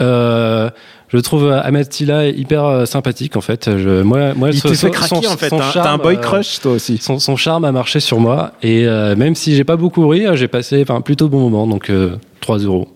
Euh, 0.00 0.70
je 1.08 1.18
trouve 1.18 1.50
Ahmed 1.52 1.88
Tila 1.88 2.26
hyper 2.26 2.86
sympathique 2.86 3.36
en 3.36 3.40
fait. 3.40 3.70
Je, 3.78 4.02
moi, 4.02 4.34
moi, 4.34 4.50
Il 4.50 4.60
te 4.60 4.74
fait 4.74 4.90
craquer 4.90 5.22
son- 5.26 5.32
en 5.32 5.36
fait. 5.36 5.48
son 5.50 5.58
T'as 5.58 5.72
t'as 5.72 5.92
un 5.92 5.98
boy 5.98 6.20
crush 6.20 6.60
toi 6.60 6.72
aussi. 6.72 6.98
Son, 6.98 7.18
son 7.20 7.36
charme 7.36 7.64
a 7.64 7.70
marché 7.72 8.00
sur 8.00 8.18
moi 8.18 8.52
et 8.62 8.86
euh, 8.88 9.14
même 9.14 9.36
si 9.36 9.54
j'ai 9.54 9.62
pas 9.64 9.76
beaucoup 9.76 10.08
ri, 10.08 10.26
euh, 10.26 10.34
j'ai 10.34 10.48
passé 10.48 10.82
enfin 10.82 11.00
plutôt 11.00 11.28
bon 11.28 11.38
moment. 11.38 11.66
Donc 11.68 11.90
euh, 11.90 12.16
3 12.40 12.58
euros. 12.58 12.88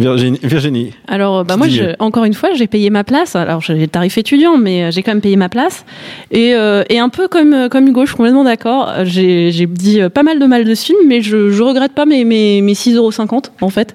Virginie, 0.00 0.38
Virginie. 0.42 0.92
Alors, 1.08 1.44
bah 1.44 1.56
moi, 1.56 1.68
je, 1.68 1.82
encore 1.98 2.24
une 2.24 2.34
fois, 2.34 2.50
j'ai 2.54 2.66
payé 2.66 2.90
ma 2.90 3.04
place. 3.04 3.36
Alors, 3.36 3.60
j'ai 3.60 3.74
le 3.74 3.86
tarif 3.86 4.16
étudiant, 4.18 4.56
mais 4.56 4.84
euh, 4.84 4.90
j'ai 4.90 5.02
quand 5.02 5.12
même 5.12 5.20
payé 5.20 5.36
ma 5.36 5.48
place. 5.48 5.84
Et, 6.30 6.54
euh, 6.54 6.82
et 6.88 6.98
un 6.98 7.08
peu 7.08 7.28
comme, 7.28 7.52
euh, 7.54 7.68
comme 7.68 7.86
Hugo, 7.86 8.02
je 8.02 8.06
suis 8.08 8.16
complètement 8.16 8.44
d'accord. 8.44 8.88
Euh, 8.96 9.04
J'ai 9.04 9.52
j'ai 9.52 9.66
dit 9.66 10.00
euh, 10.00 10.08
pas 10.08 10.22
mal 10.22 10.38
de 10.38 10.46
mal 10.46 10.64
de 10.64 10.74
ce 10.74 10.84
film, 10.86 10.98
mais 11.06 11.20
je, 11.22 11.50
je 11.50 11.62
regrette 11.62 11.92
pas 11.92 12.06
mes, 12.06 12.24
mes, 12.24 12.60
mes 12.62 12.72
6,50€ 12.74 13.50
en 13.60 13.68
fait. 13.70 13.94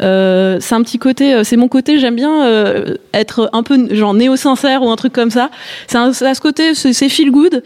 Euh, 0.00 0.58
c'est 0.60 0.74
un 0.74 0.82
petit 0.82 0.98
côté, 0.98 1.34
euh, 1.34 1.44
c'est 1.44 1.56
mon 1.56 1.68
côté, 1.68 1.98
j'aime 1.98 2.16
bien 2.16 2.44
euh, 2.46 2.94
être 3.14 3.50
un 3.52 3.62
peu 3.62 3.94
genre 3.94 4.14
néo-sincère 4.14 4.82
ou 4.82 4.90
un 4.90 4.96
truc 4.96 5.12
comme 5.12 5.30
ça. 5.30 5.50
C'est 5.86 5.98
un- 5.98 6.12
c'est 6.12 6.26
à 6.26 6.34
ce 6.34 6.40
côté, 6.40 6.74
c'est 6.74 6.92
c'est 6.92 7.08
feel 7.08 7.30
good. 7.30 7.62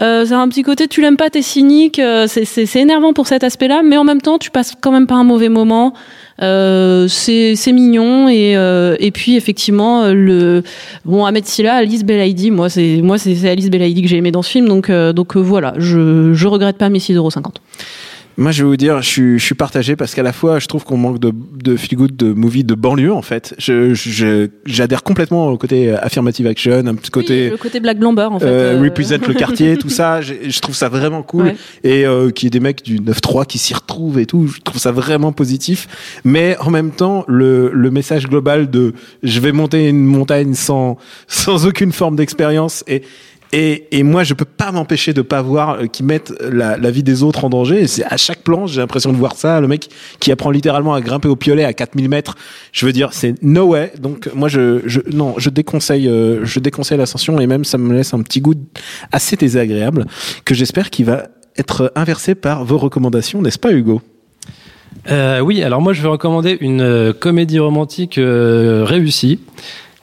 Euh, 0.00 0.24
c'est 0.26 0.34
un 0.34 0.48
petit 0.48 0.62
côté, 0.62 0.88
tu 0.88 1.00
l'aimes 1.00 1.16
pas, 1.16 1.30
t'es 1.30 1.42
cynique. 1.42 1.98
euh, 1.98 2.26
c'est- 2.28 2.44
c'est 2.44 2.66
c'est 2.66 2.80
énervant 2.80 3.12
pour 3.12 3.26
cet 3.26 3.44
aspect-là, 3.44 3.82
mais 3.84 3.96
en 3.96 4.04
même 4.04 4.20
temps, 4.20 4.38
tu 4.38 4.50
passes 4.50 4.74
quand 4.80 4.92
même 4.92 5.06
pas 5.06 5.14
un 5.16 5.24
mauvais 5.24 5.48
moment. 5.48 5.94
Euh, 6.42 7.06
c'est 7.08 7.72
mignon 7.72 8.28
et 8.28 8.54
et, 8.56 8.96
et 8.98 9.10
puis 9.10 9.36
effectivement 9.36 10.08
le 10.08 10.62
bon 11.04 11.24
Ahmed 11.24 11.46
Silla, 11.46 11.74
Alice 11.74 12.04
Belaïdi, 12.04 12.50
moi 12.50 12.68
c'est 12.68 13.00
moi 13.02 13.18
c'est 13.18 13.48
Alice 13.48 13.70
Belaïdi 13.70 14.02
que 14.02 14.08
j'ai 14.08 14.16
aimé 14.16 14.32
dans 14.32 14.42
ce 14.42 14.50
film 14.50 14.68
donc 14.68 14.90
donc 14.90 15.36
voilà, 15.36 15.74
je 15.78 16.32
je 16.34 16.46
regrette 16.46 16.76
pas 16.76 16.88
mes 16.88 16.98
6,50€. 16.98 17.54
Moi, 18.36 18.50
je 18.50 18.62
vais 18.64 18.68
vous 18.68 18.76
dire, 18.76 19.00
je 19.00 19.08
suis, 19.08 19.38
je 19.38 19.44
suis 19.44 19.54
partagé 19.54 19.94
parce 19.94 20.14
qu'à 20.14 20.22
la 20.24 20.32
fois, 20.32 20.58
je 20.58 20.66
trouve 20.66 20.84
qu'on 20.84 20.96
manque 20.96 21.20
de, 21.20 21.32
de 21.62 21.76
feel 21.76 21.96
good 21.96 22.16
de 22.16 22.32
movie 22.32 22.64
de 22.64 22.74
banlieue, 22.74 23.12
en 23.12 23.22
fait. 23.22 23.54
Je, 23.58 23.94
je- 23.94 24.48
j'adhère 24.66 25.02
complètement 25.04 25.48
au 25.48 25.56
côté 25.56 25.90
affirmative 25.92 26.46
action, 26.48 26.72
un 26.86 26.94
petit 26.96 27.10
côté 27.12 27.50
le 27.50 27.56
côté 27.56 27.78
Black 27.80 27.98
Blamber 27.98 28.28
en 28.32 28.38
fait. 28.40 28.46
euh, 28.46 28.76
euh, 28.76 28.82
represent 28.82 29.18
le 29.28 29.34
quartier, 29.34 29.76
tout 29.76 29.88
ça. 29.88 30.20
Je 30.20 30.60
trouve 30.60 30.74
ça 30.74 30.88
vraiment 30.88 31.22
cool. 31.22 31.44
Ouais. 31.44 31.56
Et 31.84 32.04
euh, 32.06 32.30
qu'il 32.30 32.46
y 32.46 32.48
ait 32.48 32.50
des 32.50 32.60
mecs 32.60 32.82
du 32.82 32.98
9-3 32.98 33.46
qui 33.46 33.58
s'y 33.58 33.72
retrouvent 33.74 34.18
et 34.18 34.26
tout, 34.26 34.46
je 34.48 34.60
trouve 34.60 34.80
ça 34.80 34.90
vraiment 34.92 35.32
positif. 35.32 36.18
Mais 36.24 36.56
en 36.60 36.70
même 36.70 36.90
temps, 36.90 37.24
le, 37.28 37.70
le 37.72 37.90
message 37.90 38.26
global 38.26 38.68
de 38.70 38.94
je 39.22 39.40
vais 39.40 39.52
monter 39.52 39.88
une 39.88 40.04
montagne 40.04 40.54
sans, 40.54 40.98
sans 41.28 41.66
aucune 41.66 41.92
forme 41.92 42.16
d'expérience 42.16 42.82
et 42.88 43.02
et, 43.56 44.02
moi, 44.02 44.24
je 44.24 44.34
peux 44.34 44.44
pas 44.44 44.72
m'empêcher 44.72 45.12
de 45.12 45.22
pas 45.22 45.40
voir 45.40 45.70
euh, 45.70 45.86
qu'ils 45.86 46.04
mettent 46.06 46.32
la, 46.40 46.76
vie 46.90 47.04
des 47.04 47.22
autres 47.22 47.44
en 47.44 47.50
danger. 47.50 47.82
Et 47.82 47.86
c'est 47.86 48.04
à 48.04 48.16
chaque 48.16 48.40
plan, 48.40 48.66
j'ai 48.66 48.80
l'impression 48.80 49.12
de 49.12 49.16
voir 49.16 49.36
ça. 49.36 49.60
Le 49.60 49.68
mec 49.68 49.88
qui 50.18 50.32
apprend 50.32 50.50
littéralement 50.50 50.92
à 50.92 51.00
grimper 51.00 51.28
au 51.28 51.36
piolet 51.36 51.62
à 51.62 51.72
4000 51.72 52.08
mètres. 52.08 52.34
Je 52.72 52.84
veux 52.84 52.92
dire, 52.92 53.12
c'est 53.12 53.40
no 53.42 53.66
way. 53.66 53.92
Donc 54.00 54.28
moi, 54.34 54.48
je, 54.48 54.80
non, 55.14 55.34
je 55.38 55.50
déconseille, 55.50 56.08
euh, 56.08 56.44
je 56.44 56.58
déconseille 56.58 56.98
l'ascension 56.98 57.38
et 57.38 57.46
même 57.46 57.64
ça 57.64 57.78
me 57.78 57.94
laisse 57.94 58.12
un 58.12 58.22
petit 58.22 58.40
goût 58.40 58.54
assez 59.12 59.36
désagréable 59.36 60.06
que 60.44 60.54
j'espère 60.54 60.90
qu'il 60.90 61.06
va 61.06 61.28
être 61.56 61.92
inversé 61.94 62.34
par 62.34 62.64
vos 62.64 62.78
recommandations, 62.78 63.40
n'est-ce 63.40 63.60
pas, 63.60 63.70
Hugo? 63.70 64.02
Euh, 65.10 65.38
oui, 65.38 65.62
alors 65.62 65.80
moi 65.80 65.92
je 65.92 66.02
vais 66.02 66.08
recommander 66.08 66.56
une 66.60 66.80
euh, 66.80 67.12
comédie 67.12 67.60
romantique 67.60 68.18
réussie. 68.18 69.38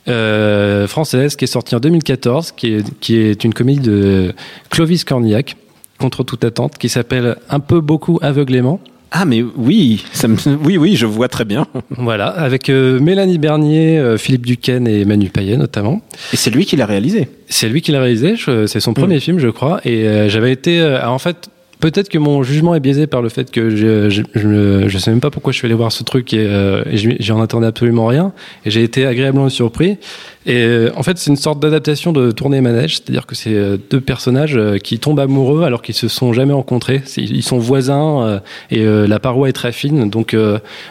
Euh, 0.07 0.87
française 0.87 1.35
qui 1.35 1.45
est 1.45 1.47
sortie 1.47 1.75
en 1.75 1.79
2014, 1.79 2.53
qui 2.53 2.73
est, 2.73 2.99
qui 2.99 3.17
est 3.17 3.43
une 3.43 3.53
comédie 3.53 3.81
de 3.81 4.33
Clovis 4.69 5.03
Cornillac, 5.03 5.55
contre 5.99 6.23
toute 6.23 6.43
attente, 6.43 6.77
qui 6.77 6.89
s'appelle 6.89 7.37
Un 7.49 7.59
peu 7.59 7.79
beaucoup 7.79 8.19
aveuglément. 8.21 8.79
Ah, 9.13 9.25
mais 9.25 9.43
oui, 9.57 10.03
ça 10.13 10.29
me, 10.29 10.37
oui, 10.63 10.77
oui, 10.77 10.95
je 10.95 11.05
vois 11.05 11.27
très 11.27 11.43
bien. 11.43 11.67
Voilà, 11.97 12.27
avec 12.27 12.69
euh, 12.69 12.99
Mélanie 12.99 13.37
Bernier, 13.37 13.99
euh, 13.99 14.17
Philippe 14.17 14.45
Duquesne 14.45 14.87
et 14.87 15.03
Manu 15.03 15.29
Payet 15.29 15.57
notamment. 15.57 16.01
Et 16.31 16.37
c'est 16.37 16.49
lui 16.49 16.65
qui 16.65 16.77
l'a 16.77 16.85
réalisé. 16.85 17.27
C'est 17.49 17.67
lui 17.67 17.81
qui 17.81 17.91
l'a 17.91 17.99
réalisé, 17.99 18.35
c'est 18.67 18.79
son 18.79 18.93
premier 18.93 19.19
film, 19.19 19.37
je 19.37 19.49
crois. 19.49 19.81
Et 19.83 20.07
euh, 20.07 20.29
j'avais 20.29 20.53
été, 20.53 20.81
en 21.03 21.19
fait, 21.19 21.49
peut-être 21.81 22.07
que 22.07 22.17
mon 22.17 22.43
jugement 22.43 22.73
est 22.75 22.79
biaisé 22.79 23.07
par 23.07 23.21
le 23.21 23.27
fait 23.27 23.51
que 23.51 23.71
je, 23.71 24.09
je, 24.09 24.21
je, 24.33 24.87
je 24.87 24.97
sais 24.97 25.11
même 25.11 25.19
pas 25.19 25.31
pourquoi 25.31 25.51
je 25.51 25.57
suis 25.57 25.65
allé 25.65 25.75
voir 25.75 25.91
ce 25.91 26.03
truc 26.03 26.33
et, 26.33 26.45
euh, 26.47 26.83
et 26.89 26.97
j'en 27.21 27.41
attendais 27.41 27.67
absolument 27.67 28.05
rien. 28.05 28.31
Et 28.65 28.71
j'ai 28.71 28.83
été 28.83 29.05
agréablement 29.05 29.49
surpris. 29.49 29.97
Et 30.45 30.55
euh, 30.55 30.89
en 30.95 31.03
fait, 31.03 31.17
c'est 31.17 31.29
une 31.29 31.35
sorte 31.35 31.59
d'adaptation 31.59 32.13
de 32.13 32.31
Tournée 32.31 32.61
Manège, 32.61 32.95
c'est-à-dire 32.95 33.25
que 33.25 33.35
c'est 33.35 33.53
euh, 33.53 33.77
deux 33.89 33.99
personnages 34.01 34.55
euh, 34.55 34.77
qui 34.77 34.97
tombent 34.97 35.19
amoureux 35.19 35.63
alors 35.63 35.81
qu'ils 35.81 35.95
se 35.95 36.07
sont 36.07 36.33
jamais 36.33 36.53
rencontrés. 36.53 37.01
Ils 37.17 37.43
sont 37.43 37.57
voisins 37.59 38.23
euh, 38.23 38.39
et 38.69 38.81
euh, 38.81 39.07
la 39.07 39.19
paroi 39.19 39.49
est 39.49 39.53
très 39.53 39.71
fine. 39.71 40.09
Donc 40.09 40.35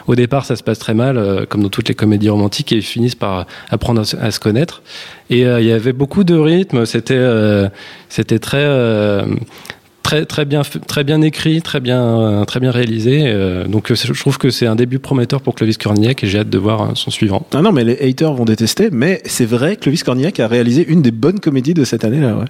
au 0.07 0.15
départ, 0.15 0.45
ça 0.45 0.55
se 0.55 0.63
passe 0.63 0.79
très 0.79 0.93
mal, 0.93 1.45
comme 1.49 1.63
dans 1.63 1.69
toutes 1.69 1.87
les 1.87 1.95
comédies 1.95 2.29
romantiques, 2.29 2.71
et 2.71 2.77
ils 2.77 2.81
finissent 2.81 3.15
par 3.15 3.47
apprendre 3.69 4.01
à 4.01 4.03
se, 4.03 4.17
à 4.17 4.29
se 4.31 4.39
connaître. 4.39 4.83
Et 5.29 5.41
il 5.41 5.65
y 5.65 5.71
avait 5.71 5.93
beaucoup 5.93 6.23
de 6.23 6.35
rythme. 6.35 6.85
C'était 6.85 7.19
c'était 8.09 8.39
très 8.39 8.65
très 10.11 10.25
très 10.25 10.43
bien 10.43 10.61
très 10.63 11.05
bien 11.05 11.21
écrit, 11.21 11.61
très 11.61 11.79
bien 11.79 12.01
euh, 12.01 12.43
très 12.43 12.59
bien 12.59 12.71
réalisé. 12.71 13.23
Euh, 13.27 13.65
donc 13.65 13.91
euh, 13.91 13.95
je 13.95 14.11
trouve 14.19 14.37
que 14.37 14.49
c'est 14.49 14.67
un 14.67 14.75
début 14.75 14.99
prometteur 14.99 15.41
pour 15.41 15.55
Clovis 15.55 15.77
Cornillac 15.77 16.21
et 16.25 16.27
j'ai 16.27 16.39
hâte 16.39 16.49
de 16.49 16.57
voir 16.57 16.81
euh, 16.81 16.95
son 16.95 17.11
suivant. 17.11 17.47
Ah 17.53 17.61
non, 17.61 17.71
mais 17.71 17.85
les 17.85 17.97
haters 18.09 18.33
vont 18.33 18.43
détester, 18.43 18.89
mais 18.91 19.21
c'est 19.23 19.45
vrai, 19.45 19.77
Clovis 19.77 20.03
Cornillac 20.03 20.41
a 20.41 20.49
réalisé 20.49 20.85
une 20.85 21.01
des 21.01 21.11
bonnes 21.11 21.39
comédies 21.39 21.73
de 21.73 21.85
cette 21.85 22.03
année-là, 22.03 22.35
ouais. 22.35 22.45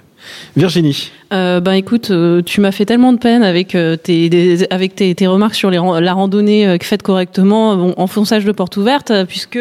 Virginie. 0.56 1.12
Euh, 1.34 1.62
ben 1.62 1.72
écoute, 1.74 2.12
euh, 2.12 2.42
tu 2.42 2.60
m'as 2.60 2.72
fait 2.74 2.84
tellement 2.86 3.14
de 3.14 3.18
peine 3.18 3.42
avec 3.42 3.74
euh, 3.74 3.96
tes 3.96 4.28
des- 4.28 4.68
avec 4.70 4.96
tes, 4.96 5.16
tes 5.16 5.28
remarques 5.28 5.56
sur 5.56 5.70
les, 5.72 5.78
la 6.02 6.14
randonnée 6.14 6.68
euh, 6.68 6.78
faite 6.82 7.04
correctement, 7.04 7.76
bon, 7.78 7.94
enfonçage 7.96 8.44
de 8.44 8.52
porte 8.52 8.76
ouverte, 8.76 9.14
puisque 9.30 9.58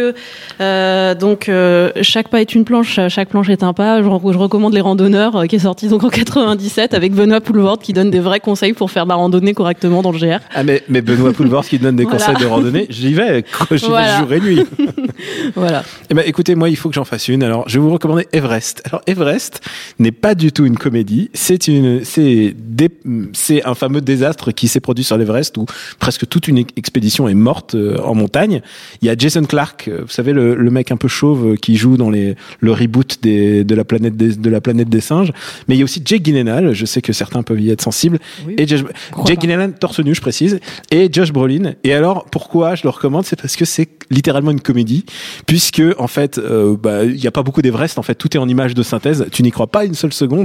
euh, 0.61 1.15
donc 1.15 1.49
euh, 1.49 1.91
chaque 2.03 2.29
pas 2.29 2.41
est 2.41 2.55
une 2.57 2.65
planche, 2.65 2.99
chaque 3.09 3.29
planche 3.29 3.49
est 3.51 3.63
un 3.63 3.73
pas. 3.73 4.03
Je, 4.03 4.09
re- 4.09 4.33
je 4.33 4.39
recommande 4.39 4.75
les 4.75 4.81
randonneurs, 4.81 5.47
qui 5.49 5.57
est 5.57 5.61
sorti 5.61 5.87
donc 5.89 6.03
en 6.03 6.09
97 6.09 6.93
avec 6.95 7.13
Benoît 7.15 7.41
Poulvord 7.41 7.79
qui 7.79 7.93
donne 7.93 8.11
des 8.11 8.19
vrais 8.21 8.41
conseils 8.41 8.73
pour 8.73 8.91
faire 8.91 9.05
de 9.05 9.11
la 9.11 9.15
randonnée 9.15 9.55
correctement 9.55 10.03
dans 10.03 10.11
le 10.11 10.19
GR. 10.19 10.39
Ah, 10.55 10.65
mais, 10.65 10.83
mais 10.89 11.03
Benoît 11.03 11.33
Poulvord 11.33 11.65
qui 11.65 11.79
donne 11.79 11.95
des 11.95 12.03
Voilà. 12.05 12.19
conseils 12.19 12.37
de 12.37 12.47
randonnée, 12.47 12.87
j'y 12.91 13.15
vais, 13.15 13.45
j'y 13.71 13.87
Voilà. 13.87 14.13
vais 14.13 14.19
jour 14.19 14.33
et 14.33 14.41
nuit. 14.41 14.65
Voilà. 15.55 15.85
Eh 16.09 16.15
ben, 16.15 16.23
écoutez, 16.27 16.55
moi, 16.55 16.69
il 16.69 16.77
faut 16.77 16.89
que 16.89 16.95
j'en 16.95 17.05
fasse 17.05 17.29
une. 17.29 17.43
Alors, 17.43 17.69
je 17.69 17.79
vais 17.79 17.85
vous 17.85 17.93
recommander 17.93 18.27
Everest. 18.33 18.83
Alors, 18.87 19.03
Everest 19.07 19.61
n'est 19.99 20.13
pas 20.13 20.35
du 20.35 20.50
du 20.51 20.53
tout 20.53 20.67
une 20.67 20.77
comédie. 20.77 21.31
C'est 21.33 21.69
une, 21.69 22.03
c'est 22.05 23.65
un 23.65 23.75
fameux 23.75 24.01
désastre 24.01 24.51
qui 24.51 24.67
s'est 24.67 24.81
produit 24.81 25.05
sur 25.05 25.17
l'Everest 25.17 25.57
où 25.59 25.67
presque 26.01 26.27
toute 26.29 26.49
une 26.49 26.59
expédition 26.77 27.29
est 27.29 27.35
morte 27.35 27.77
euh, 27.77 27.99
en 28.03 28.17
montagne. 28.17 28.61
Il 29.01 29.07
y 29.07 29.11
a 29.11 29.17
Jason 29.17 29.45
Clark, 29.45 29.87
euh, 29.87 30.01
vous 30.03 30.09
savez 30.09 30.33
le, 30.33 30.57
le 30.57 30.71
mec 30.73 30.91
un 30.91 30.97
peu 30.97 31.07
chauve 31.07 31.53
euh, 31.53 31.55
qui 31.55 31.77
joue 31.77 31.97
dans 31.97 32.11
les 32.11 32.35
le 32.59 32.73
reboot 32.73 33.19
des, 33.23 33.63
de 33.63 33.75
la 33.77 33.85
planète 33.85 34.17
des, 34.17 34.35
de 34.35 34.51
la 34.51 34.61
planète 34.61 34.89
des 34.89 35.01
singes. 35.01 35.33
Mais 35.69 35.77
il 35.77 35.79
y 35.79 35.83
a 35.83 35.85
aussi 35.85 36.03
Jake 36.05 36.25
Gyllenhaal. 36.25 36.73
Je 36.75 36.85
sais 36.85 37.01
que 37.01 37.13
certains 37.13 37.45
peuvent 37.45 37.61
y 37.61 37.71
être 37.71 37.83
sensibles. 37.83 38.19
Et 38.59 38.67
Josh- 38.67 38.85
Jake 39.27 39.41
Gyllenhaal 39.41 39.75
torse 39.79 40.01
nu, 40.01 40.17
je 40.17 40.21
précise, 40.21 40.59
et 40.91 41.09
Josh 41.13 41.33
Brolin. 41.33 41.75
Et 41.85 41.95
alors 41.95 42.25
pourquoi 42.25 42.75
je 42.75 42.83
le 42.83 42.89
recommande, 42.91 43.25
c'est 43.25 43.41
parce 43.41 43.55
que 43.55 43.65
c'est 43.65 43.89
littéralement 44.11 44.51
une 44.51 44.61
comédie, 44.61 45.05
puisque 45.47 45.83
en 45.99 46.09
fait, 46.09 46.39
euh, 46.39 46.77
bah, 46.77 47.05
il 47.05 47.23
y 47.23 47.29
a 47.29 47.31
pas 47.31 47.45
beaucoup 47.45 47.63
d'Everest. 47.63 47.99
En 47.99 48.03
fait, 48.03 48.17
tout 48.17 48.37
est 48.37 48.41
en 48.41 48.49
image 48.49 48.75
de 48.75 48.83
synthèse. 48.83 49.27
Tu 49.31 49.45
n'y 49.45 49.53
crois 49.53 49.69
pas 49.69 49.85
une 49.85 49.95
seule 49.95 50.13
seconde. 50.13 50.40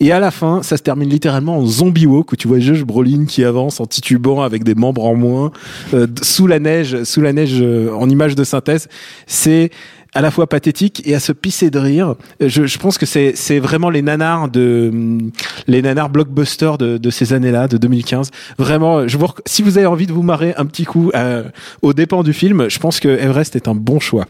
Et 0.00 0.12
à 0.12 0.20
la 0.20 0.30
fin, 0.30 0.62
ça 0.62 0.76
se 0.76 0.82
termine 0.82 1.08
littéralement 1.08 1.58
en 1.58 1.66
zombie 1.66 2.06
walk 2.06 2.32
où 2.32 2.36
tu 2.36 2.48
vois 2.48 2.58
Josh 2.58 2.84
Brolin 2.84 3.24
qui 3.26 3.44
avance 3.44 3.80
en 3.80 3.86
titubant 3.86 4.42
avec 4.42 4.64
des 4.64 4.74
membres 4.74 5.04
en 5.04 5.14
moins 5.14 5.52
euh, 5.92 6.06
sous 6.22 6.46
la 6.46 6.58
neige, 6.58 7.04
sous 7.04 7.20
la 7.20 7.32
neige 7.32 7.60
euh, 7.60 7.92
en 7.92 8.08
image 8.08 8.34
de 8.34 8.44
synthèse. 8.44 8.88
C'est 9.26 9.70
à 10.14 10.20
la 10.20 10.30
fois 10.30 10.46
pathétique 10.46 11.02
et 11.04 11.14
à 11.14 11.20
se 11.20 11.32
pisser 11.32 11.70
de 11.70 11.78
rire. 11.78 12.14
Euh, 12.40 12.48
Je, 12.48 12.78
pense 12.78 12.98
que 12.98 13.06
c'est 13.06 13.58
vraiment 13.58 13.90
les 13.90 14.02
nanars 14.02 14.48
de 14.48 14.90
hum, 14.92 15.30
les 15.66 15.82
nanars 15.82 16.08
blockbusters 16.08 16.78
de, 16.78 17.10
ces 17.10 17.32
années-là, 17.32 17.68
de 17.68 17.76
2015. 17.76 18.30
Vraiment, 18.58 19.04
si 19.46 19.62
vous 19.62 19.78
avez 19.78 19.86
envie 19.86 20.06
de 20.06 20.12
vous 20.12 20.22
marrer 20.22 20.54
un 20.56 20.66
petit 20.66 20.84
coup 20.84 21.10
euh, 21.14 21.44
aux 21.82 21.92
dépens 21.92 22.22
du 22.22 22.32
film, 22.32 22.68
je 22.68 22.78
pense 22.78 23.00
que 23.00 23.08
Everest 23.08 23.56
est 23.56 23.68
un 23.68 23.74
bon 23.74 24.00
choix. 24.00 24.26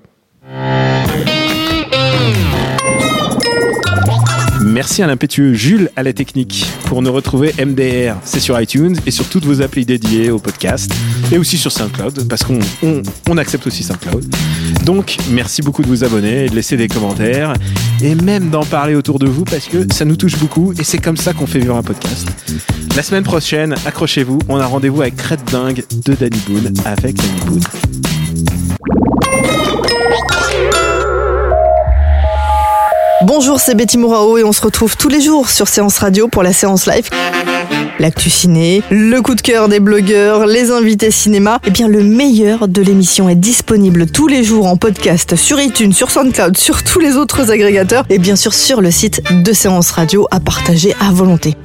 Merci 4.75 5.05
à 5.05 5.07
l'impétueux 5.07 5.55
Jules 5.55 5.89
à 5.95 6.03
la 6.03 6.13
technique. 6.13 6.67
Pour 6.87 7.01
nous 7.01 7.13
retrouver 7.13 7.55
MDR, 7.65 8.17
c'est 8.25 8.41
sur 8.41 8.61
iTunes 8.61 8.97
et 9.07 9.13
sur 9.13 9.29
toutes 9.29 9.45
vos 9.45 9.63
applis 9.63 9.87
dédiées 9.87 10.33
au 10.33 10.41
podcast 10.41 10.93
et 11.31 11.39
aussi 11.39 11.57
sur 11.59 11.71
SoundCloud 11.71 12.27
parce 12.27 12.43
qu'on 12.43 12.59
on, 12.83 13.39
accepte 13.39 13.69
aussi 13.69 13.85
SoundCloud. 13.85 14.35
Donc, 14.85 15.17
merci 15.31 15.63
beaucoup 15.63 15.83
de 15.83 15.87
vous 15.87 16.03
abonner 16.03 16.47
et 16.47 16.49
de 16.49 16.57
laisser 16.57 16.77
des 16.77 16.89
commentaires 16.89 17.55
et 18.03 18.17
même 18.17 18.51
d'en 18.51 18.65
parler 18.65 18.97
autour 18.97 19.21
de 19.21 19.27
vous 19.27 19.45
parce 19.45 19.67
que 19.67 19.87
ça 19.93 20.05
nous 20.05 20.17
touche 20.17 20.37
beaucoup 20.39 20.73
et 20.73 20.83
c'est 20.83 20.99
comme 20.99 21.17
ça 21.17 21.35
qu'on 21.35 21.47
fait 21.47 21.61
vivre 21.61 21.77
un 21.77 21.85
podcast. 21.85 22.27
La 22.97 23.05
semaine 23.05 23.23
prochaine, 23.23 23.77
accrochez-vous, 23.87 24.41
on 24.49 24.57
a 24.57 24.67
rendez-vous 24.67 25.03
avec 25.03 25.15
Crête 25.15 25.45
Dingue 25.53 25.85
de 26.05 26.15
Danny 26.15 26.41
Boone 26.49 26.75
avec 26.85 27.15
Danny 27.15 27.41
Boone. 27.47 27.63
Bonjour, 33.37 33.59
c'est 33.59 33.75
Betty 33.75 33.99
Mourao 33.99 34.39
et 34.39 34.45
on 34.45 34.53
se 34.53 34.63
retrouve 34.63 34.97
tous 34.97 35.09
les 35.09 35.21
jours 35.21 35.51
sur 35.51 35.67
Séance 35.67 35.99
Radio 35.99 36.29
pour 36.29 36.45
la 36.45 36.53
séance 36.53 36.87
live. 36.87 37.11
L'actu 37.99 38.31
ciné, 38.31 38.81
le 38.91 39.21
coup 39.23 39.35
de 39.35 39.41
cœur 39.41 39.69
des 39.69 39.81
blogueurs, 39.81 40.47
les 40.47 40.71
invités 40.71 41.11
cinéma. 41.11 41.59
Eh 41.67 41.73
bien, 41.73 41.89
le 41.89 42.05
meilleur 42.05 42.69
de 42.69 42.81
l'émission 42.81 43.29
est 43.29 43.35
disponible 43.35 44.07
tous 44.07 44.29
les 44.29 44.45
jours 44.45 44.69
en 44.69 44.77
podcast 44.77 45.35
sur 45.35 45.61
iTunes, 45.61 45.93
sur 45.93 46.13
SoundCloud, 46.13 46.57
sur 46.57 46.85
tous 46.85 47.01
les 47.01 47.17
autres 47.17 47.51
agrégateurs 47.51 48.05
et 48.09 48.21
bien 48.21 48.37
sûr 48.37 48.55
sur 48.55 48.81
le 48.81 48.93
site 48.93 49.21
de 49.43 49.53
Séance 49.53 49.91
Radio 49.91 50.29
à 50.31 50.39
partager 50.39 50.95
à 51.01 51.11
volonté. 51.11 51.57